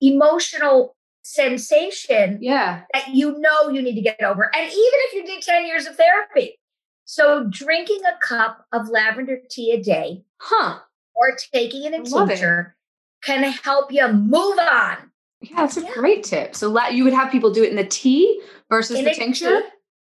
[0.00, 2.82] emotional sensation yeah.
[2.92, 4.50] that you know you need to get over.
[4.54, 6.58] And even if you did 10 years of therapy.
[7.06, 10.78] So, drinking a cup of lavender tea a day Huh.
[11.14, 12.34] or taking it in I love it.
[12.36, 12.76] tincture
[13.24, 15.10] can help you move on.
[15.40, 15.92] Yeah, that's a Yeah.
[15.94, 16.54] great tip.
[16.54, 19.62] So you would have people do it in the tea versus In the tincture.
[19.62, 19.68] tea.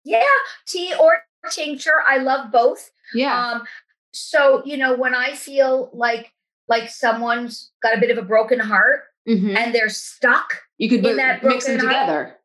[0.05, 0.23] Yeah,
[0.67, 2.03] tea or tincture.
[2.07, 2.90] I love both.
[3.14, 3.37] Yeah.
[3.53, 3.64] Um,
[4.12, 6.33] so you know, when I feel like
[6.69, 9.57] like someone's got a bit of a broken heart Mhm.
[9.57, 12.37] and they're stuck, You could in that mix them broken heart- together.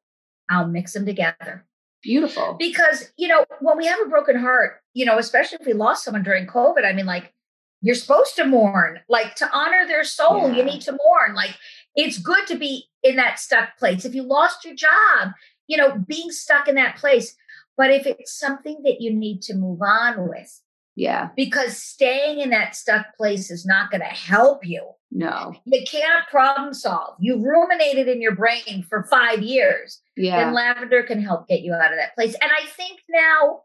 [0.50, 1.66] I'll mix them together.
[2.02, 2.54] Beautiful.
[2.58, 6.06] because you know when we have a broken heart you know especially if we lost
[6.06, 7.34] someone during covid i mean like
[7.82, 10.56] you're supposed to mourn like to honor their soul Yeah.
[10.56, 11.58] you need to mourn like
[11.96, 15.34] it's good to be in that stuck place if you lost your job
[15.68, 17.36] you know being stuck in that place
[17.80, 20.52] but if it's something that you need to move on with
[20.96, 21.30] Yeah.
[21.36, 25.56] because staying in that stuck place is not going to help you No.
[25.66, 30.40] you can't problem solve you've ruminated in your brain for five years Yeah.
[30.46, 32.36] And lavender can help get you out of that place.
[32.42, 33.62] And I think now,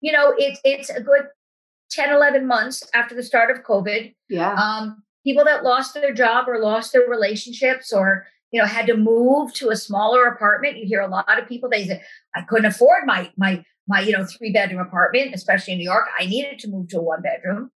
[0.00, 1.24] you know, it's it's a good
[1.90, 4.14] 10, 11 months after the start of COVID.
[4.28, 4.54] yeah.
[4.54, 8.96] Um, people that lost their job or lost their relationships or you know had to
[8.96, 10.76] move to a smaller apartment.
[10.78, 12.02] You hear a lot of people they say,
[12.34, 16.06] I couldn't afford my my my you know three bedroom apartment, especially in New York.
[16.18, 17.70] I needed to move to a one bedroom.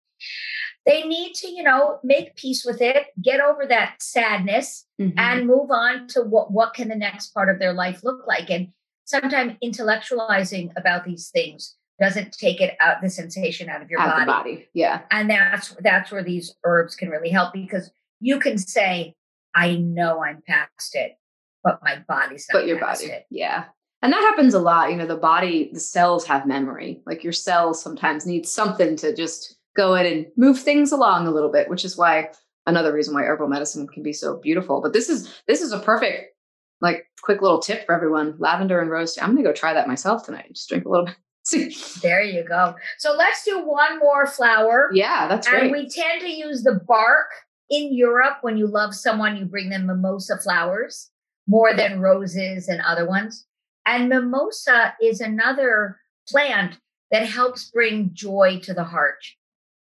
[0.86, 5.14] They need to, you know, make peace with it, get over that sadness, Mhm.
[5.18, 8.48] and move on to what what can the next part of their life look like
[8.50, 8.68] and
[9.04, 14.26] sometimes intellectualizing about these things doesn't take it out the sensation out of your Out
[14.26, 14.26] body.
[14.26, 14.68] body.
[14.74, 15.00] Yeah.
[15.10, 19.14] and that's that's where these herbs can really help because you can say
[19.56, 21.18] i know i'm past it
[21.64, 23.12] but my body's not but your past body.
[23.12, 23.64] it Yeah.
[24.02, 24.90] And that happens a lot.
[24.90, 27.02] You know, the body, the cells have memory.
[27.06, 31.32] Like your cells sometimes need something to just go in and move things along a
[31.32, 32.28] little bit, which is why
[32.66, 34.80] another reason why herbal medicine can be so beautiful.
[34.80, 36.34] But this is this is a perfect,
[36.80, 38.36] like quick little tip for everyone.
[38.38, 39.22] Lavender and rose tea.
[39.22, 40.52] I'm gonna go try that myself tonight.
[40.52, 41.16] Just drink a little bit.
[41.46, 41.74] See.
[42.02, 45.72] there you go so let's do one more flower Yeah, that's and great.
[45.72, 47.28] we tend to use the bark
[47.70, 51.10] in Europe when you love someone, you bring them mimosa flowers
[51.48, 53.46] more than roses and other ones.
[53.86, 55.98] And mimosa is another
[56.28, 56.78] plant
[57.10, 59.18] that helps bring joy to the heart.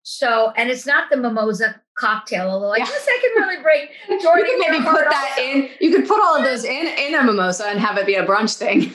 [0.03, 2.87] So, and it's not the mimosa cocktail, although I Yeah.
[2.87, 3.87] guess I can really bring
[4.21, 5.43] joy you could maybe put that also.
[5.43, 5.69] in.
[5.81, 8.27] You could put all of those in in a mimosa and have it be a
[8.27, 8.93] brunch thing.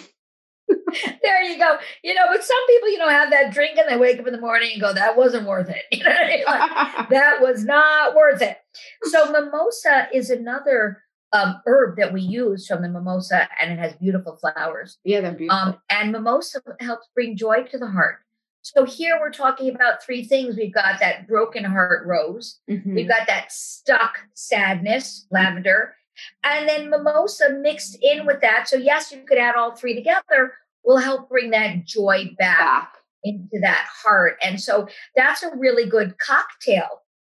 [1.21, 1.77] There you go.
[2.03, 4.33] You know, but some people, you know, have that drink and they wake up in
[4.33, 5.83] the morning and go, that wasn't worth it.
[5.91, 6.43] You know, I mean?
[6.45, 8.57] Like, that was not worth it.
[9.03, 13.93] So mimosa is another um, herb that we use from the mimosa, and it has
[13.95, 14.97] beautiful flowers.
[15.03, 15.59] yeah, they're beautiful.
[15.59, 18.19] Um, and mimosa helps bring joy to the heart.
[18.61, 20.55] So here we're talking about three things.
[20.55, 22.59] We've got that broken heart rose.
[22.69, 22.95] Mhm.
[22.95, 25.95] We've got that stuck sadness, lavender,
[26.43, 28.67] and then mimosa mixed in with that.
[28.67, 30.53] So yes, you could add all three together.
[30.87, 32.93] Will help bring that joy back Back.
[33.23, 34.37] into that heart.
[34.43, 36.87] And so that's a really good cocktail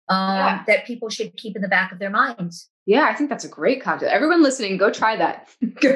[0.10, 0.64] um, Yeah.
[0.68, 2.70] that people should keep in the back of their minds.
[2.86, 4.10] Yeah, I think that's a great cocktail.
[4.12, 5.48] Everyone listening, go try that.
[5.82, 5.94] go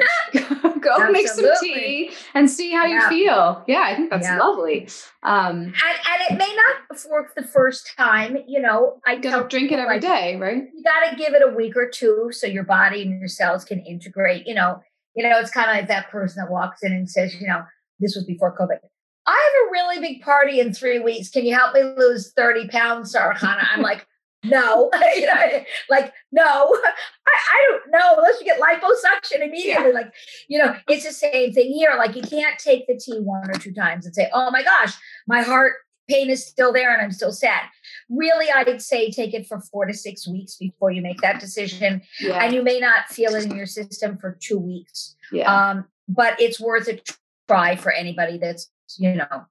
[0.80, 3.02] go, make some tea and see how Yeah.
[3.02, 3.64] you feel.
[3.66, 4.38] Yeah, I think that's Yeah.
[4.38, 4.88] lovely.
[5.22, 9.00] Um, And, and it may not work the first time, you know.
[9.06, 10.68] I don't drink it every like, day, right?
[10.74, 13.64] You got to give it a week or two so your body and your cells
[13.64, 14.46] can integrate.
[14.46, 14.80] You know,
[15.14, 17.62] you know, it's kind of like that person that walks in and says, you know,
[18.00, 18.78] this was before COVID.
[19.26, 21.28] I have a really big party in three weeks.
[21.28, 23.66] Can you help me lose 30 pounds, Sara-Chana?
[23.72, 24.06] I'm like,
[24.44, 29.92] no, you know, like, no, I, I don't know unless you get liposuction immediately.
[29.92, 30.12] Like,
[30.48, 31.94] you know, it's the same thing here.
[31.98, 34.94] Like, you can't take the tea one or two times and say, oh my gosh,
[35.26, 35.74] my heart
[36.08, 37.62] pain is still there and I'm still sad.
[38.08, 42.02] Really, I'd say take it for four to six weeks before you make that decision.
[42.20, 42.42] Yeah.
[42.42, 45.16] And you may not feel it in your system for two weeks.
[45.32, 45.70] yeah.
[45.70, 47.00] Um, but it's worth a
[47.46, 49.46] try for anybody that's, you know,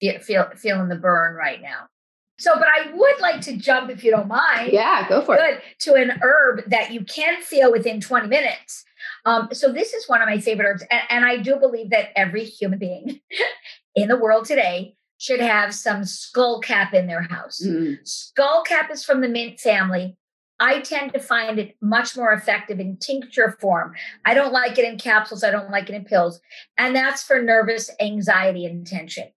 [0.00, 1.88] fe- feel, feeling the burn right now.
[2.38, 5.62] So, but I would like to jump, if you don't mind, yeah, go for it.
[5.80, 8.84] to an herb that you can feel within 20 minutes.
[9.26, 10.84] Um, so this is one of my favorite herbs.
[10.90, 13.20] And, and I do believe that every human being
[13.94, 17.62] in the world today should have some skull cap in their house.
[17.64, 17.96] Mm.
[18.02, 20.16] Skull cap is from the mint family.
[20.58, 23.94] I tend to find it much more effective in tincture form.
[24.24, 26.40] I don't like it in capsules, I don't like it in pills.
[26.76, 29.28] And that's for nervous anxiety and tension.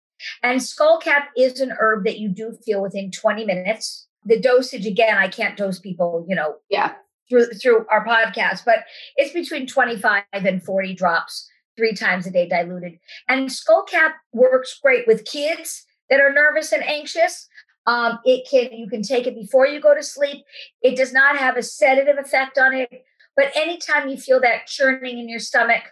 [0.41, 4.07] And skullcap is an herb that you do feel within 20 minutes.
[4.23, 6.93] The dosage, again, I can't dose people, you know, yeah,
[7.29, 8.85] through through our podcast, but
[9.17, 12.99] it's between 25 and 40 drops three times a day diluted.
[13.27, 17.47] And skullcap works great with kids that are nervous and anxious.
[17.87, 20.43] Um, it can you can take it before you go to sleep.
[20.81, 22.89] It does not have a sedative effect on it,
[23.35, 25.83] but anytime you feel that churning in your stomach,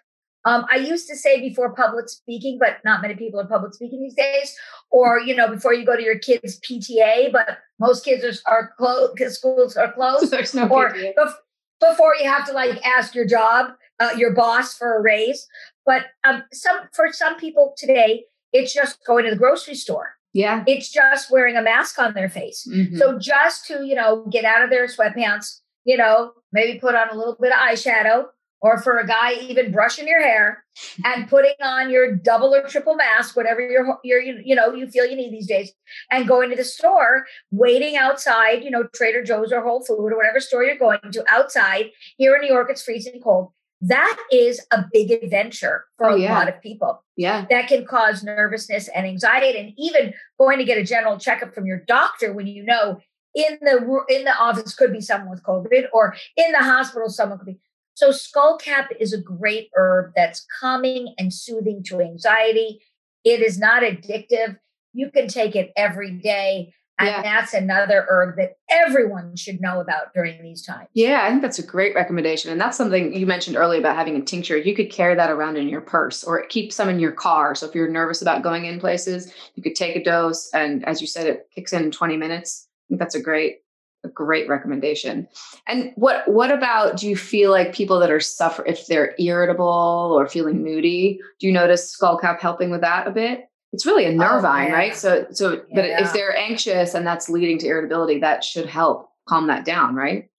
[0.45, 4.01] um, I used to say before public speaking, but not many people are public speaking
[4.01, 4.55] these days.
[4.89, 8.73] Or you know, before you go to your kids' PTA, but most kids are, are
[8.77, 10.31] closed because schools are closed.
[10.31, 11.33] There's no or bef-
[11.79, 15.47] before you have to like ask your job, uh, your boss for a raise.
[15.85, 20.15] But um, some for some people today, it's just going to the grocery store.
[20.33, 22.67] Yeah, it's just wearing a mask on their face.
[22.69, 22.97] Mm-hmm.
[22.97, 27.09] So just to you know get out of their sweatpants, you know, maybe put on
[27.09, 28.25] a little bit of eyeshadow
[28.63, 30.63] or for a guy even brushing your hair
[31.03, 35.05] and putting on your double or triple mask whatever you're, you're you know you feel
[35.05, 35.71] you need these days
[36.09, 40.17] and going to the store waiting outside you know trader joe's or whole food or
[40.17, 43.51] whatever store you're going to outside here in new york it's freezing cold
[43.85, 46.31] that is a big adventure for oh, yeah.
[46.31, 50.65] a lot of people yeah that can cause nervousness and anxiety and even going to
[50.65, 52.99] get a general checkup from your doctor when you know
[53.35, 57.37] in the in the office could be someone with covid or in the hospital someone
[57.37, 57.59] could be
[57.95, 62.81] so, skullcap is a great herb that's calming and soothing to anxiety.
[63.23, 64.57] It is not addictive.
[64.93, 66.73] You can take it every day.
[66.99, 67.21] And yeah.
[67.23, 70.89] that's another herb that everyone should know about during these times.
[70.93, 72.51] Yeah, I think that's a great recommendation.
[72.51, 74.57] And that's something you mentioned earlier about having a tincture.
[74.57, 77.55] You could carry that around in your purse or keep some in your car.
[77.55, 80.49] So if you're nervous about going in places, you could take a dose.
[80.53, 82.67] And as you said, it kicks in in 20 minutes.
[82.67, 83.59] I think that's a great
[84.03, 85.27] a great recommendation.
[85.65, 89.65] And what what about do you feel like people that are suffer if they're irritable
[90.13, 93.45] or feeling moody, do you notice skullcap helping with that a bit?
[93.73, 94.95] It's really a nervine, oh, right?
[94.95, 95.59] So so yeah.
[95.73, 99.95] but if they're anxious and that's leading to irritability, that should help calm that down,
[99.95, 100.29] right?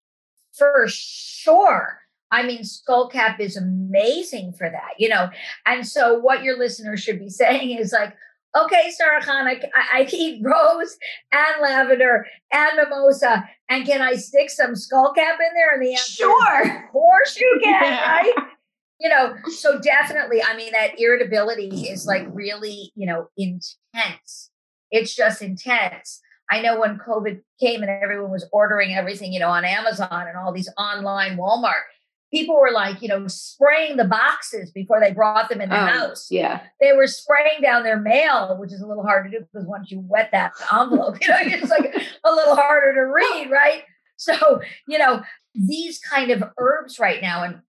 [0.57, 1.99] For sure.
[2.31, 5.31] I mean, skullcap is amazing for that, you know.
[5.67, 8.15] And so, what your listeners should be saying is like,
[8.57, 10.97] okay, Sara-Chana, I, I eat rose
[11.33, 13.49] and lavender and mimosa.
[13.69, 15.75] And can I stick some skullcap in there?
[15.75, 16.63] And the answer sure.
[16.63, 18.13] Of course you can, yeah.
[18.13, 18.35] right?
[19.01, 24.51] You know, so definitely, I mean, that irritability is like really, you know, intense.
[24.91, 26.21] It's just intense.
[26.51, 30.37] I know when COVID came and everyone was ordering everything, you know, on Amazon and
[30.37, 31.83] all these online Walmart,
[32.35, 35.87] people were like, you know, spraying the boxes before they brought them in the oh,
[35.87, 36.27] house.
[36.31, 36.63] Yeah.
[36.81, 39.91] They were spraying down their mail, which is a little hard to do because once
[39.91, 43.83] you wet that envelope, you know, it's like a little harder to read, right?
[44.17, 45.23] So, you know,
[45.55, 47.61] these kind of herbs right now, and,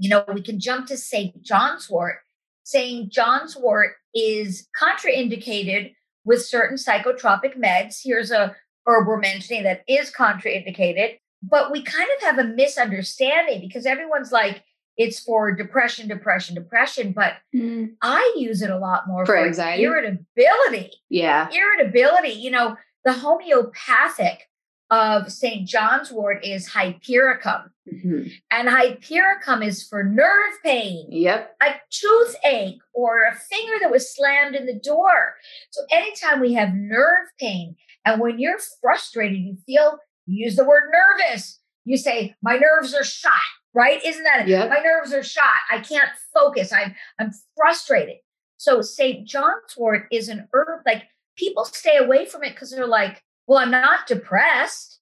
[0.00, 1.40] you know, we can jump to St.
[1.42, 2.16] John's wort.
[2.64, 3.10] St.
[3.12, 8.00] John's wort is contraindicated with certain psychotropic meds.
[8.02, 13.60] Here's a herb we're mentioning that is contraindicated but we kind of have a misunderstanding
[13.60, 14.64] because everyone's like
[14.96, 17.90] it's for depression depression depression but mm.
[18.02, 23.12] i use it a lot more for, for anxiety irritability yeah irritability you know the
[23.12, 24.48] homeopathic
[24.90, 28.22] of st john's wort is hypericum mm-hmm.
[28.50, 34.54] and hypericum is for nerve pain yep a toothache or a finger that was slammed
[34.54, 35.34] in the door
[35.70, 39.98] so anytime we have nerve pain and when you're frustrated you feel
[40.30, 41.58] you use the word nervous.
[41.84, 43.32] You say, my nerves are shot,
[43.74, 44.00] right?
[44.04, 44.48] Isn't that it?
[44.48, 44.70] Yep.
[44.70, 45.56] My nerves are shot.
[45.70, 46.72] I can't focus.
[46.72, 48.16] I'm I'm frustrated.
[48.56, 49.26] So St.
[49.26, 51.04] John's wort is an herb, like
[51.36, 55.00] people stay away from it because they're like, well, I'm not depressed.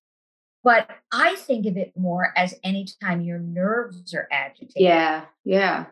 [0.64, 4.82] But I think of it more as anytime your nerves are agitated.
[4.82, 5.86] Yeah, yeah.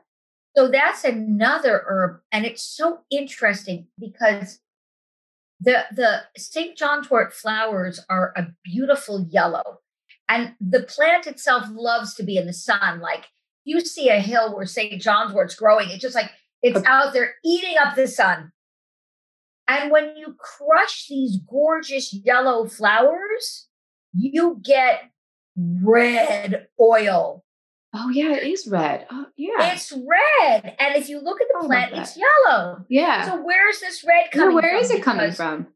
[0.57, 2.21] So that's another herb.
[2.33, 4.59] And it's so interesting because
[5.61, 6.77] the the St.
[6.77, 9.81] John's wort flowers are a beautiful yellow.
[10.29, 13.01] And the plant itself loves to be in the sun.
[13.01, 13.27] Like
[13.65, 15.01] you see a hill where St.
[15.01, 16.31] John's wort's growing, it's just like
[16.63, 18.51] it's out there eating up the sun.
[19.69, 23.69] And when you crush these gorgeous yellow flowers,
[24.13, 25.11] you get
[25.57, 27.45] red oil
[27.99, 29.07] Oh yeah, it is red.
[29.11, 30.77] Oh yeah, it's red.
[30.79, 32.85] And if you look at the oh, plant, it's yellow.
[32.89, 33.25] Yeah.
[33.25, 34.55] So where's this red coming?
[34.55, 34.81] Where from?
[34.81, 35.67] is it coming because, from?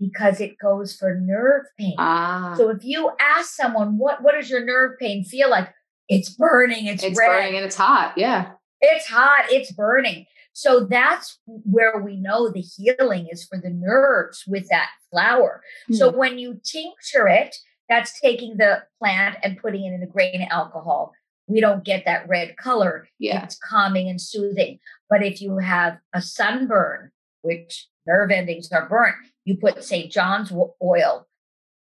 [0.00, 1.96] Because it goes for nerve pain.
[1.98, 2.54] Ah.
[2.56, 5.68] So if you ask someone what what does your nerve pain feel like,
[6.08, 6.86] it's burning.
[6.86, 7.28] It's, it's red.
[7.28, 8.14] burning and it's hot.
[8.16, 8.52] Yeah.
[8.80, 9.46] It's hot.
[9.50, 10.26] It's burning.
[10.54, 15.62] So that's where we know the healing is for the nerves with that flower.
[15.88, 15.94] Hmm.
[15.94, 17.56] So when you tincture it,
[17.88, 21.12] that's taking the plant and putting it in a grain alcohol.
[21.48, 23.08] We don't get that red color.
[23.18, 23.42] Yeah.
[23.42, 24.78] It's calming and soothing.
[25.10, 27.10] But if you have a sunburn,
[27.42, 30.10] which nerve endings are burnt, you put St.
[30.10, 31.26] John's oil.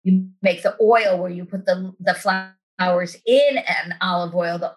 [0.02, 4.58] You make the oil where you put the, the flowers in an olive oil.
[4.58, 4.74] The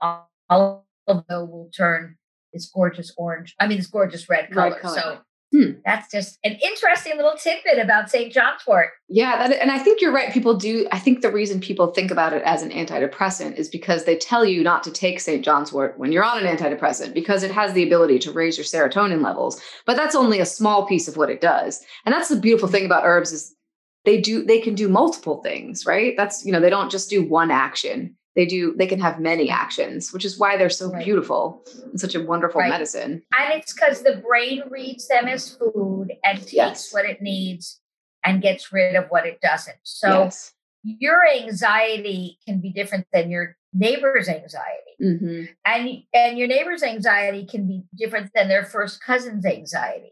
[0.50, 2.18] olive oil will turn
[2.56, 4.72] this gorgeous orange, I mean, this gorgeous red color.
[4.72, 5.00] Red color.
[5.00, 5.18] So
[5.56, 5.72] Hmm.
[5.86, 8.34] That's just an interesting little tidbit about St.
[8.34, 8.90] John's wort.
[9.08, 10.34] Yeah, that, and I think you're right.
[10.34, 10.86] People do.
[10.92, 14.44] I think the reason people think about it as an antidepressant is because they tell
[14.44, 15.46] you not to take St.
[15.46, 18.66] John's wort when you're on an antidepressant because it has the ability to raise your
[18.66, 19.62] serotonin levels.
[19.86, 21.82] But that's only a small piece of what it does.
[22.06, 23.56] And that's the beautiful thing about herbs is
[24.04, 26.16] they do they can do multiple things, right?
[26.18, 29.50] That's you know they don't just do one action they do they can have many
[29.50, 31.04] actions which is why they're so right.
[31.04, 32.70] beautiful and such a wonderful right.
[32.70, 36.94] medicine and it's because the brain reads them as food and takes yes.
[36.94, 37.80] what it needs
[38.24, 40.54] and gets rid of what it doesn't so yes.
[40.84, 45.44] your anxiety can be different than your neighbor's anxiety mm-hmm.
[45.66, 50.12] and and your neighbor's anxiety can be different than their first cousin's anxiety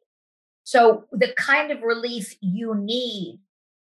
[0.65, 3.39] so the kind of relief you need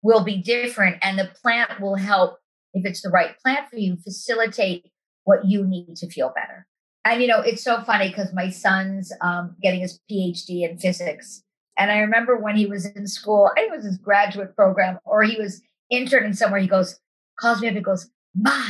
[0.02, 2.38] will be different and the plant will help
[2.76, 4.90] if it's the right plant for you, facilitate
[5.24, 6.66] what you need to feel better.
[7.04, 11.42] And you know, it's so funny because my son's um, getting his PhD in physics,
[11.78, 14.98] and I remember when he was in school, I think it was his graduate program,
[15.04, 16.60] or he was interning somewhere.
[16.60, 16.98] He goes,
[17.38, 18.60] calls me up, and goes, "Ma,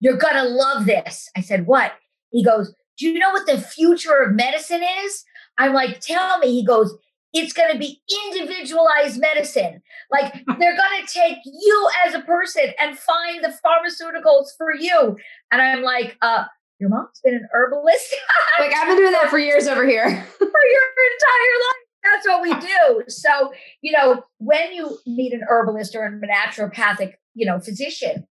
[0.00, 1.92] you're gonna love this." I said, "What?"
[2.30, 5.24] He goes, "Do you know what the future of medicine is?"
[5.58, 6.96] I'm like, "Tell me." He goes,
[7.32, 9.82] it's going to be individualized medicine.
[10.10, 15.16] Like they're going to take you as a person and find the pharmaceuticals for you.
[15.50, 16.44] And I'm like, uh,
[16.78, 18.14] your mom's been an herbalist.
[18.58, 20.04] like I've been doing that for years over here.
[20.38, 21.76] for your entire life.
[22.04, 23.04] That's what we do.
[23.08, 28.26] So, you know, when you meet an herbalist or a naturopathic, you know, physician,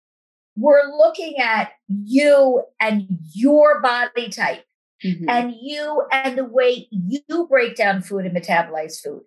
[0.56, 4.64] we're looking at you and your body type
[5.04, 5.28] mm-hmm.
[5.28, 9.22] and you and the way you break down food and metabolize food.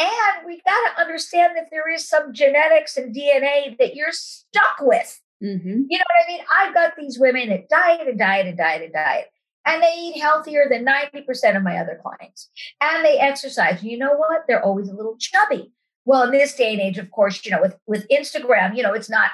[0.00, 4.76] And we got to understand that there is some genetics and DNA that you're stuck
[4.80, 5.20] with.
[5.42, 5.82] Mm-hmm.
[5.88, 6.40] You know what I mean?
[6.56, 9.26] I've got these women that diet and diet and diet and diet,
[9.66, 12.48] and they eat healthier than 90% of my other clients.
[12.80, 13.82] And they exercise.
[13.82, 14.44] You know what?
[14.46, 15.72] They're always a little chubby.
[16.04, 18.94] Well, in this day and age, of course, you know, with, with Instagram, you know,
[18.94, 19.30] it's not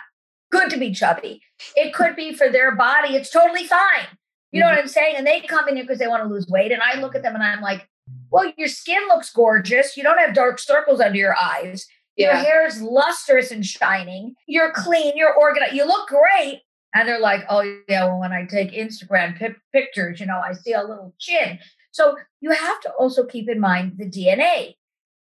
[0.50, 1.42] good to be chubby.
[1.76, 4.06] It could be for their body, it's totally fine.
[4.54, 4.82] You know what mm-hmm.
[4.82, 5.16] I'm saying?
[5.16, 6.70] And they come in here because they want to lose weight.
[6.70, 7.88] And I look at them and I'm like,
[8.30, 9.96] well, your skin looks gorgeous.
[9.96, 11.86] You don't have dark circles under your eyes.
[12.16, 12.42] Your yeah.
[12.44, 14.36] hair is lustrous and shining.
[14.46, 15.14] You're clean.
[15.16, 15.74] You're organized.
[15.74, 16.60] You look great.
[16.94, 20.52] And they're like, oh, yeah, well, when I take Instagram p- pictures, you know, I
[20.52, 21.58] see a little chin.
[21.90, 24.74] So you have to also keep in mind the DNA.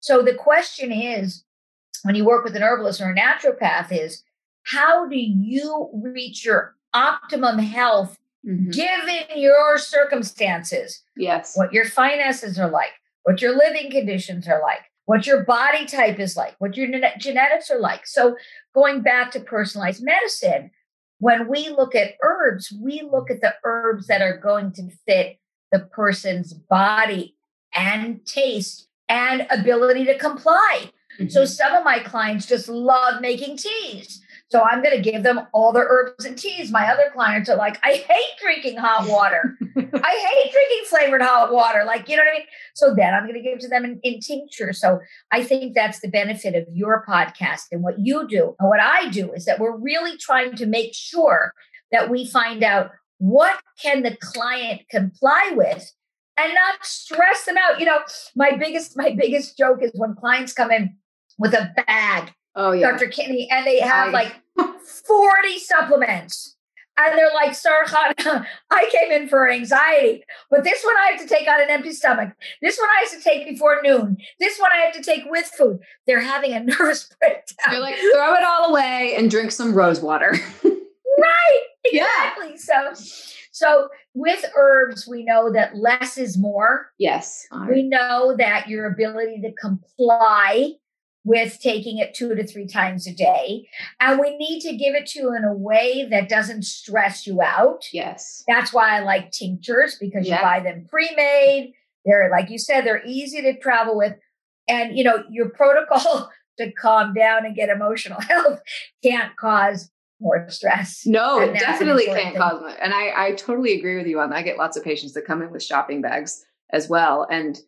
[0.01, 1.45] So the question is
[2.03, 4.23] when you work with an herbalist or a naturopath, is
[4.63, 8.17] how do you reach your optimum health
[8.47, 8.69] mm-hmm.
[8.71, 11.03] given your circumstances.
[11.15, 11.55] Yes.
[11.55, 12.91] What your finances are like,
[13.23, 16.87] what your living conditions are like, what your body type is like, what your
[17.17, 18.05] genetics are like.
[18.07, 18.35] So,
[18.73, 20.71] going back to personalized medicine,
[21.19, 25.37] when we look at herbs, we look at the herbs that are going to fit
[25.71, 27.35] the person's body
[27.73, 30.91] and taste and ability to comply.
[31.19, 31.29] Mm-hmm.
[31.29, 34.20] So, some of my clients just love making teas.
[34.51, 36.71] So I'm going to give them all the herbs and teas.
[36.71, 39.57] My other clients are like, I hate drinking hot water.
[39.77, 41.85] I hate drinking flavored hot water.
[41.85, 42.47] Like, you know what I mean?
[42.75, 44.73] So then I'm going to give to them in, in tincture.
[44.73, 44.99] So
[45.31, 48.53] I think that's the benefit of your podcast and what you do.
[48.59, 51.53] And what I do is that we're really trying to make sure
[51.93, 55.93] that we find out what can the client comply with
[56.37, 57.79] and not stress them out.
[57.79, 57.99] You know,
[58.35, 60.97] my biggest, my biggest joke is when clients come in
[61.39, 63.07] with a bag Oh yeah, Dr.
[63.07, 64.11] Kinney, and they have I...
[64.11, 66.55] like 40 supplements.
[66.97, 71.27] And they're like, Sara-Chana, I came in for anxiety, but this one I have to
[71.27, 72.33] take on an empty stomach.
[72.61, 74.17] This one I have to take before noon.
[74.39, 75.79] This one I have to take with food.
[76.05, 77.71] They're having a nervous breakdown.
[77.71, 80.31] They're like, throw it all away and drink some rose water.
[80.63, 81.61] right.
[81.85, 82.49] Exactly.
[82.51, 82.93] Yeah.
[82.93, 83.03] So
[83.51, 86.91] so with herbs, we know that less is more.
[86.97, 87.45] Yes.
[87.69, 90.73] We know that your ability to comply
[91.23, 93.67] with taking it two to three times a day.
[93.99, 97.41] And we need to give it to you in a way that doesn't stress you
[97.41, 97.85] out.
[97.93, 98.43] Yes.
[98.47, 100.37] That's why I like tinctures because yeah.
[100.37, 101.73] you buy them pre made.
[102.05, 104.15] They're, like you said, they're easy to travel with.
[104.67, 108.59] And, you know, your protocol to calm down and get emotional health
[109.03, 111.03] can't cause more stress.
[111.05, 112.37] No, it definitely can't thing.
[112.37, 112.69] cause more.
[112.81, 114.37] And I, I totally agree with you on that.
[114.37, 117.27] I get lots of patients that come in with shopping bags as well.
[117.29, 117.59] And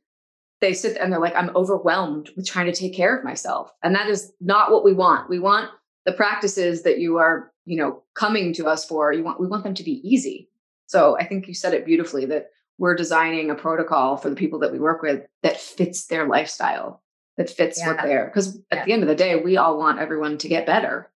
[0.63, 3.71] they sit and they're like, I'm overwhelmed with trying to take care of myself.
[3.83, 5.29] And that is not what we want.
[5.29, 5.69] We want
[6.05, 9.13] the practices that you are you know, coming to us for.
[9.13, 10.49] You want we want them to be easy.
[10.87, 14.59] So I think you said it beautifully that we're designing a protocol for the people
[14.59, 17.01] that we work with that fits their lifestyle,
[17.37, 17.87] that fits yeah.
[17.87, 18.85] what they're because at yeah.
[18.85, 21.09] the end of the day, we all want everyone to get better.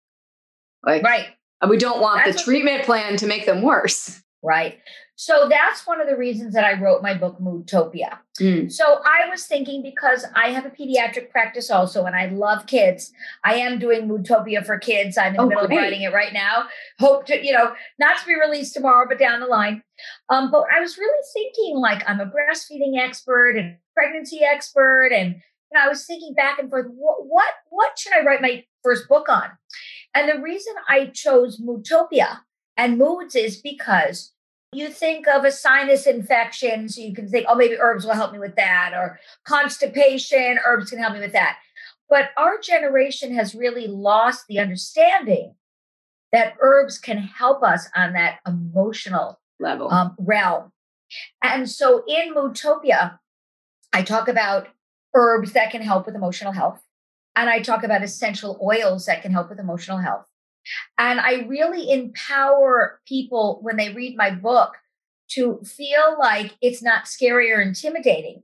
[0.86, 1.28] Like right.
[1.60, 4.80] And we don't want That's the treatment plan to make them worse right?
[5.16, 8.20] So that's one of the reasons that I wrote my book, Moodtopia.
[8.40, 8.72] Mm.
[8.72, 13.12] So I was thinking because I have a pediatric practice also, and I love kids.
[13.44, 15.18] I am doing Moodtopia for kids.
[15.18, 15.78] I'm in oh, the middle great.
[15.78, 16.66] of writing it right now.
[17.00, 19.82] Hope to, you know, not to be released tomorrow, but down the line.
[20.30, 25.36] Um, but I was really thinking, like, I'm a breastfeeding expert and pregnancy expert, and
[25.36, 28.64] you know, I was thinking back and forth, what, what, what should I write my
[28.84, 29.50] first book on?
[30.14, 32.40] And the reason I chose Moodtopia
[32.78, 34.32] and moods is because
[34.74, 38.34] you think of a sinus infection, so you can think, oh, maybe herbs will help
[38.34, 41.58] me with that, or constipation, herbs can help me with that.
[42.10, 45.56] But our generation has really lost the understanding
[46.32, 50.72] that herbs can help us on that emotional level um, realm.
[51.42, 53.20] And so in Moodtopia,
[53.94, 54.68] I talk about
[55.16, 56.82] herbs that can help with emotional health.
[57.36, 60.26] And I talk about essential oils that can help with emotional health.
[60.98, 64.74] And I really empower people when they read my book
[65.32, 68.44] to feel like it's not scary or intimidating.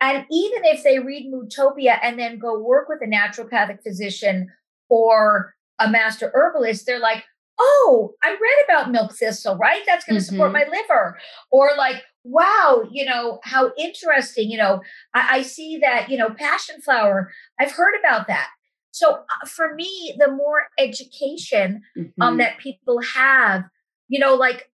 [0.00, 4.52] And even if they read Moodtopia and then go work with a naturopathic physician
[4.88, 7.24] or a master herbalist, they're like,
[7.58, 9.82] oh, I read about milk thistle, right?
[9.86, 10.34] That's going to mm-hmm.
[10.34, 11.18] support my liver.
[11.50, 14.50] Or like, wow, you know, how interesting.
[14.50, 14.82] You know,
[15.14, 18.48] I, I see that, you know, passion flower, I've heard about that.
[18.94, 22.22] So uh, for me, the more education um, mm-hmm.
[22.22, 23.64] um, that people have,
[24.06, 24.70] you know, like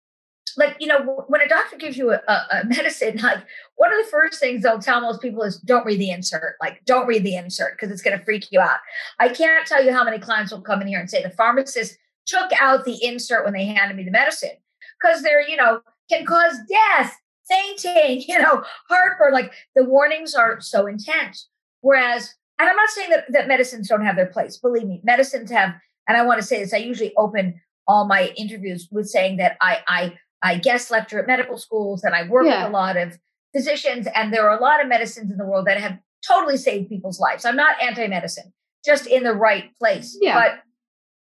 [0.56, 3.44] like you know when a doctor gives you a, a, medicine like
[3.74, 6.82] one of the first things they'll tell most people is don't read the insert like
[6.86, 8.78] don't read the insert because it's going to freak you out
[9.18, 11.98] i can't tell you how many clients will come in here and say the pharmacist
[12.24, 14.56] took out the insert when they handed me the medicine
[14.98, 17.14] because they're you know can cause death
[17.46, 21.48] fainting you know heartburn like the warnings are so intense
[21.82, 24.56] whereas and I'm not saying that, that medicines don't have their place.
[24.56, 25.74] Believe me, medicines have,
[26.08, 29.56] and I want to say this, I usually open all my interviews with saying that
[29.60, 32.64] I I I guest lecture at medical schools and I work yeah.
[32.64, 33.18] with a lot of
[33.54, 36.88] physicians, and there are a lot of medicines in the world that have totally saved
[36.88, 37.44] people's lives.
[37.44, 38.52] I'm not anti-medicine,
[38.84, 40.18] just in the right place.
[40.20, 40.34] Yeah.
[40.34, 40.62] But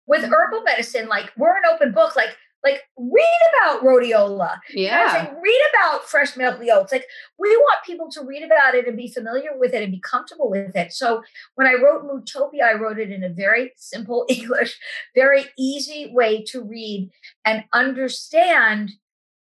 [0.07, 4.59] with herbal medicine, like we're an open book, like like, read about rhodiola.
[4.74, 5.22] Yeah.
[5.22, 6.92] You know read about fresh milky oats.
[6.92, 7.06] Like,
[7.38, 10.50] we want people to read about it and be familiar with it and be comfortable
[10.50, 10.92] with it.
[10.92, 11.22] So,
[11.54, 14.78] when I wrote Moodtopia, I wrote it in a very simple English,
[15.14, 17.11] very easy way to read
[17.44, 18.92] and understand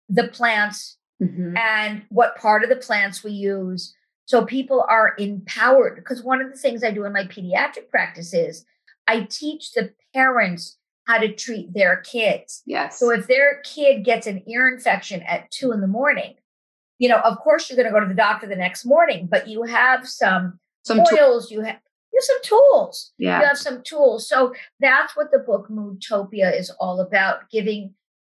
[0.09, 1.57] the plants mm-hmm.
[1.57, 3.95] and what part of the plants we use.
[4.27, 5.97] So, people are empowered.
[5.97, 8.65] Because one of the things I do in my pediatric practice is
[9.09, 10.77] I teach the parents
[11.11, 12.63] how to treat their kids.
[12.67, 12.99] Yes.
[12.99, 16.35] So if their kid gets an ear infection at two in the morning,
[16.99, 19.49] you know, of course you're going to go to the doctor the next morning, but
[19.49, 21.79] you have some, some oils, t- you have
[22.13, 23.13] you have some tools.
[23.19, 23.41] Yeah.
[23.41, 24.29] You have some tools.
[24.29, 27.95] So that's what the book Moodtopia is all about, giving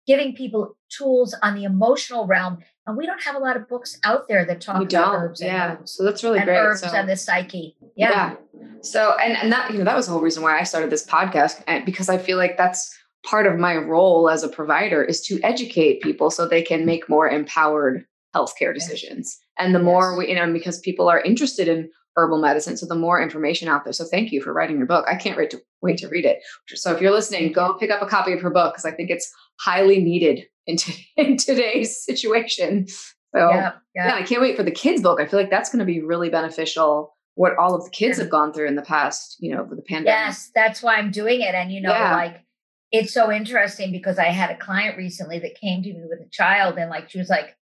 [0.07, 2.59] giving people tools on the emotional realm.
[2.87, 5.41] And we don't have a lot of books out there that talk we about herbs.
[5.41, 5.77] Yeah.
[5.77, 6.59] And, so that's really and great.
[6.59, 7.77] Herbs so, and the psyche.
[7.97, 8.11] Yeah.
[8.11, 8.37] yeah.
[8.81, 11.07] So and and that you know that was the whole reason why I started this
[11.07, 12.93] podcast and because I feel like that's
[13.25, 17.09] part of my role as a provider is to educate people so they can make
[17.09, 19.39] more empowered healthcare decisions.
[19.59, 19.85] And the yes.
[19.85, 23.69] more we you know because people are interested in herbal medicine so the more information
[23.69, 23.93] out there.
[23.93, 25.07] So thank you for writing your book.
[25.09, 26.39] I can't wait to wait to read it.
[26.69, 29.11] So if you're listening, go pick up a copy of her book because I think
[29.11, 32.87] it's highly needed in, t- in today's situation.
[32.89, 34.09] So yeah, yeah.
[34.09, 35.21] yeah, I can't wait for the kids book.
[35.21, 38.25] I feel like that's going to be really beneficial what all of the kids yeah.
[38.25, 40.09] have gone through in the past, you know, with the pandemic.
[40.09, 41.55] Yes, that's why I'm doing it.
[41.55, 42.45] And, you know, like
[42.91, 46.29] it's so interesting because I had a client recently that came to me with a
[46.31, 47.57] child and like she was like,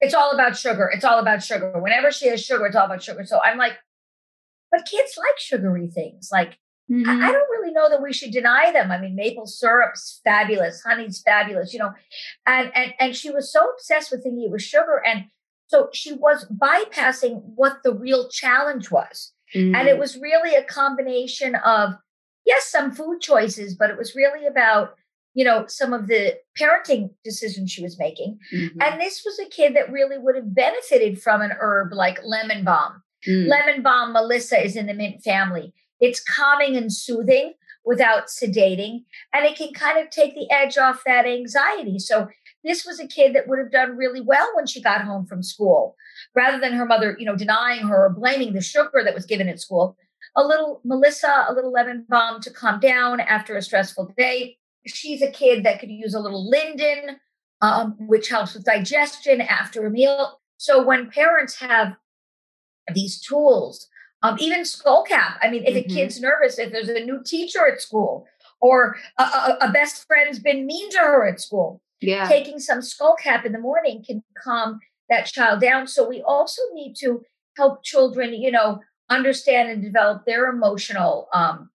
[0.00, 0.90] it's all about sugar.
[0.92, 1.72] It's all about sugar.
[1.78, 3.24] Whenever she has sugar, it's all about sugar.
[3.24, 3.74] So I'm like,
[4.72, 6.30] but kids like sugary things.
[6.32, 6.58] Like,
[6.90, 7.08] mm-hmm.
[7.08, 8.90] I, I don't really know that we should deny them.
[8.90, 11.92] I mean, maple syrup's fabulous, honey's fabulous, you know.
[12.46, 15.00] And and and she was so obsessed with thinking it was sugar.
[15.06, 15.26] And
[15.68, 19.32] so she was bypassing what the real challenge was.
[19.54, 19.76] Mm.
[19.76, 20.00] And it mm.
[20.00, 21.94] was really a combination of,
[22.44, 24.94] yes, some food choices, but it was really about,
[25.34, 28.38] you know, some of the parenting decisions she was making.
[28.52, 28.82] Mm-hmm.
[28.82, 32.64] And this was a kid that really would have benefited from an herb like lemon
[32.64, 33.01] balm.
[33.28, 33.48] Mm.
[33.48, 35.72] Lemon balm, Melissa, is in the mint family.
[36.00, 37.54] It's calming and soothing
[37.84, 41.98] without sedating, and it can kind of take the edge off that anxiety.
[41.98, 42.28] So
[42.64, 45.42] this was a kid that would have done really well when she got home from
[45.42, 45.96] school
[46.34, 49.48] rather than her mother you know denying her or blaming the sugar that was given
[49.48, 49.96] at school
[50.36, 54.56] a little melissa a little lemon balm to calm down after a stressful day
[54.86, 57.16] she's a kid that could use a little linden,
[57.60, 60.40] um, which helps with digestion after a meal.
[60.56, 61.94] So when parents have
[62.94, 63.88] these tools,
[64.22, 65.38] um, even skull cap.
[65.42, 65.90] I mean, if mm-hmm.
[65.90, 68.26] a kid's nervous, if there's a new teacher at school,
[68.60, 72.28] or a, a, a best friend's been mean to her at school, yeah.
[72.28, 75.86] taking some skull cap in the morning can calm that child down.
[75.86, 77.22] So we also need to
[77.56, 78.80] help children, you know,
[79.10, 81.70] understand and develop their emotional um,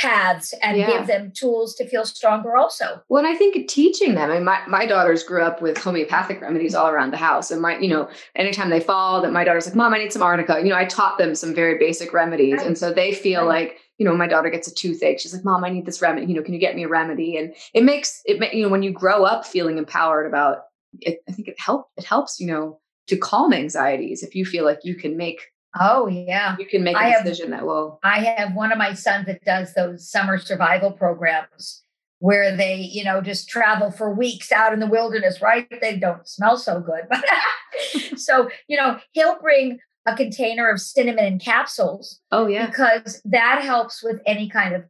[0.00, 0.86] paths and yeah.
[0.90, 3.02] give them tools to feel stronger also.
[3.08, 6.40] Well, and I think teaching them, I mean, my, my daughters grew up with homeopathic
[6.40, 7.50] remedies all around the house.
[7.50, 10.22] And my, you know, anytime they fall, that my daughter's like, Mom, I need some
[10.22, 10.58] arnica.
[10.62, 12.58] You know, I taught them some very basic remedies.
[12.58, 12.66] Right.
[12.66, 13.68] And so they feel right.
[13.68, 15.20] like, you know, my daughter gets a toothache.
[15.20, 16.26] She's like, Mom, I need this remedy.
[16.26, 17.36] You know, can you get me a remedy?
[17.36, 20.62] And it makes it, you know, when you grow up feeling empowered about
[21.00, 24.64] it, I think it helps, it helps, you know, to calm anxieties if you feel
[24.64, 25.40] like you can make
[25.78, 26.56] Oh yeah.
[26.58, 29.26] You can make a I decision have, that will I have one of my sons
[29.26, 31.84] that does those summer survival programs
[32.18, 35.66] where they, you know, just travel for weeks out in the wilderness, right?
[35.80, 37.02] They don't smell so good.
[37.08, 37.24] But
[38.18, 42.20] so, you know, he'll bring a container of cinnamon and capsules.
[42.30, 42.66] Oh yeah.
[42.66, 44.84] Because that helps with any kind of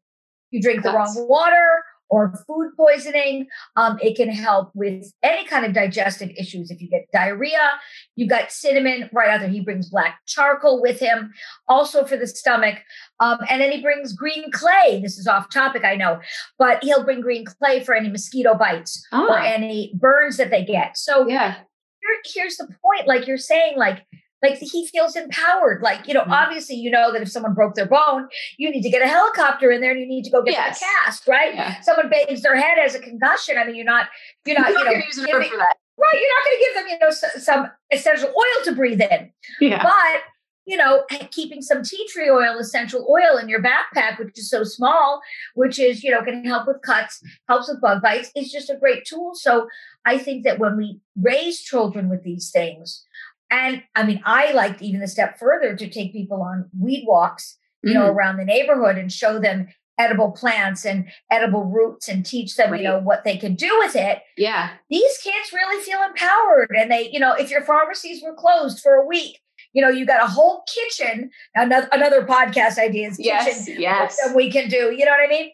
[0.51, 3.46] you drink the wrong water or food poisoning.
[3.76, 6.70] Um, it can help with any kind of digestive issues.
[6.70, 7.70] If you get diarrhea,
[8.16, 9.48] you've got cinnamon right out there.
[9.48, 11.32] He brings black charcoal with him,
[11.68, 12.78] also for the stomach.
[13.20, 15.00] Um, and then he brings green clay.
[15.02, 16.20] This is off topic, I know,
[16.58, 19.42] but he'll bring green clay for any mosquito bites or ah.
[19.44, 20.98] any burns that they get.
[20.98, 21.56] So yeah.
[22.02, 24.06] Here, here's the point, like you're saying, like
[24.43, 25.82] like he feels empowered.
[25.82, 26.32] Like, you know, mm-hmm.
[26.32, 28.28] obviously, you know that if someone broke their bone,
[28.59, 30.80] you need to get a helicopter in there and you need to go get yes.
[30.80, 31.55] the cast, right?
[31.55, 31.80] Yeah.
[31.80, 33.57] Someone bangs their head as a concussion.
[33.59, 34.07] I mean, you're not,
[34.47, 35.74] you're not, you're you know, giving, right.
[36.14, 37.11] You're not going to give them, you know,
[37.41, 39.30] some essential oil to breathe in.
[39.61, 39.82] Yeah.
[39.82, 40.22] But,
[40.66, 44.62] you know, keeping some tea tree oil, essential oil in your backpack, which is so
[44.62, 45.20] small,
[45.55, 48.76] which is, you know, can help with cuts, helps with bug bites, is just a
[48.76, 49.32] great tool.
[49.34, 49.68] So
[50.07, 53.05] I think that when we raise children with these things,
[53.51, 57.59] and I mean, I liked even a step further to take people on weed walks,
[57.82, 57.94] you mm.
[57.94, 62.70] know, around the neighborhood and show them edible plants and edible roots and teach them,
[62.70, 62.80] right.
[62.80, 64.22] you know, what they can do with it.
[64.36, 64.70] Yeah.
[64.88, 66.70] These kids really feel empowered.
[66.76, 69.38] And they, you know, if your pharmacies were closed for a week,
[69.72, 71.30] you know, you got a whole kitchen.
[71.55, 74.18] Another another podcast idea is yes, yes.
[74.34, 74.94] we can do.
[74.96, 75.51] You know what I mean?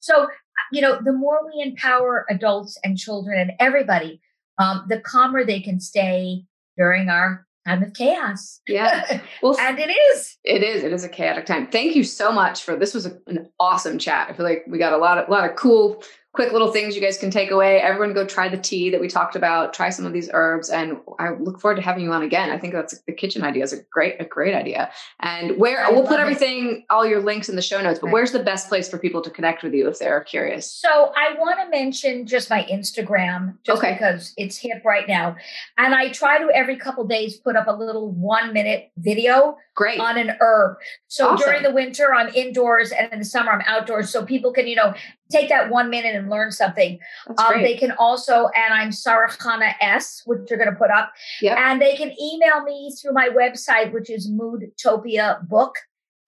[0.00, 0.28] So,
[0.72, 4.20] you know, the more we empower adults and children and everybody,
[4.58, 6.44] um, the calmer they can stay
[6.78, 8.60] during our time of chaos.
[8.66, 9.20] Yeah.
[9.42, 10.36] Well, and it is.
[10.42, 10.82] It is.
[10.82, 11.68] It is a chaotic time.
[11.68, 14.28] Thank you so much for this was a, an awesome chat.
[14.28, 16.02] I feel like we got a lot of a lot of cool
[16.38, 17.80] quick little things you guys can take away.
[17.80, 20.98] Everyone go try the tea that we talked about, try some of these herbs, and
[21.18, 22.50] I look forward to having you on again.
[22.50, 24.88] I think that's the kitchen idea is a great, a great idea.
[25.18, 26.84] And where I we'll put everything, it.
[26.90, 28.12] all your links in the show notes, but right.
[28.12, 30.70] where's the best place for people to connect with you if they're curious?
[30.70, 33.94] So I want to mention just my Instagram, just okay.
[33.94, 35.34] because it's hip right now.
[35.76, 39.98] And I try to every couple days put up a little one minute video Great.
[39.98, 40.76] on an herb.
[41.08, 41.44] So awesome.
[41.44, 44.10] during the winter, I'm indoors and in the summer, I'm outdoors.
[44.10, 44.94] So people can, you know,
[45.30, 46.98] take that one minute and learn something.
[47.36, 51.12] Um, they can also, and I'm Sara-Chana S, which you're going to put up.
[51.42, 51.56] Yep.
[51.58, 55.72] And they can email me through my website, which is moodtopiabook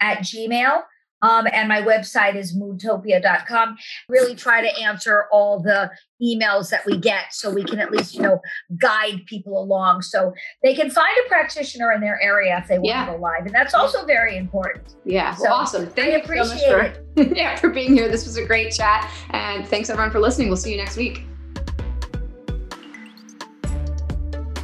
[0.00, 0.82] at Gmail.
[1.22, 3.76] Um, and my website is moodtopia.com.
[4.08, 5.90] Really try to answer all the
[6.22, 8.40] emails that we get so we can at least, you know,
[8.78, 12.86] guide people along so they can find a practitioner in their area if they want
[12.86, 13.06] yeah.
[13.06, 13.46] to go live.
[13.46, 14.96] And that's also very important.
[15.04, 15.34] Yeah.
[15.34, 15.86] So well, awesome.
[15.86, 17.36] Thank I you appreciate so much for, it.
[17.36, 18.08] yeah, for being here.
[18.08, 19.10] This was a great chat.
[19.30, 20.48] And thanks everyone for listening.
[20.48, 21.24] We'll see you next week.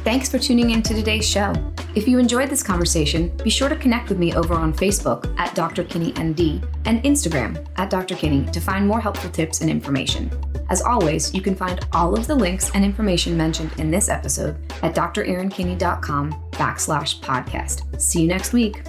[0.03, 1.53] Thanks for tuning in to today's show.
[1.97, 5.55] If you enjoyed this conversation, be sure to connect with me over on Facebook at
[5.55, 5.83] Dr.
[5.83, 8.15] Kinney ND and Instagram at Dr.
[8.15, 10.29] Kinney to find more helpful tips and information.
[10.69, 14.57] As always, you can find all of the links and information mentioned in this episode
[14.83, 17.99] at drerinkinney.com backslash podcast.
[17.99, 18.83] See you next week.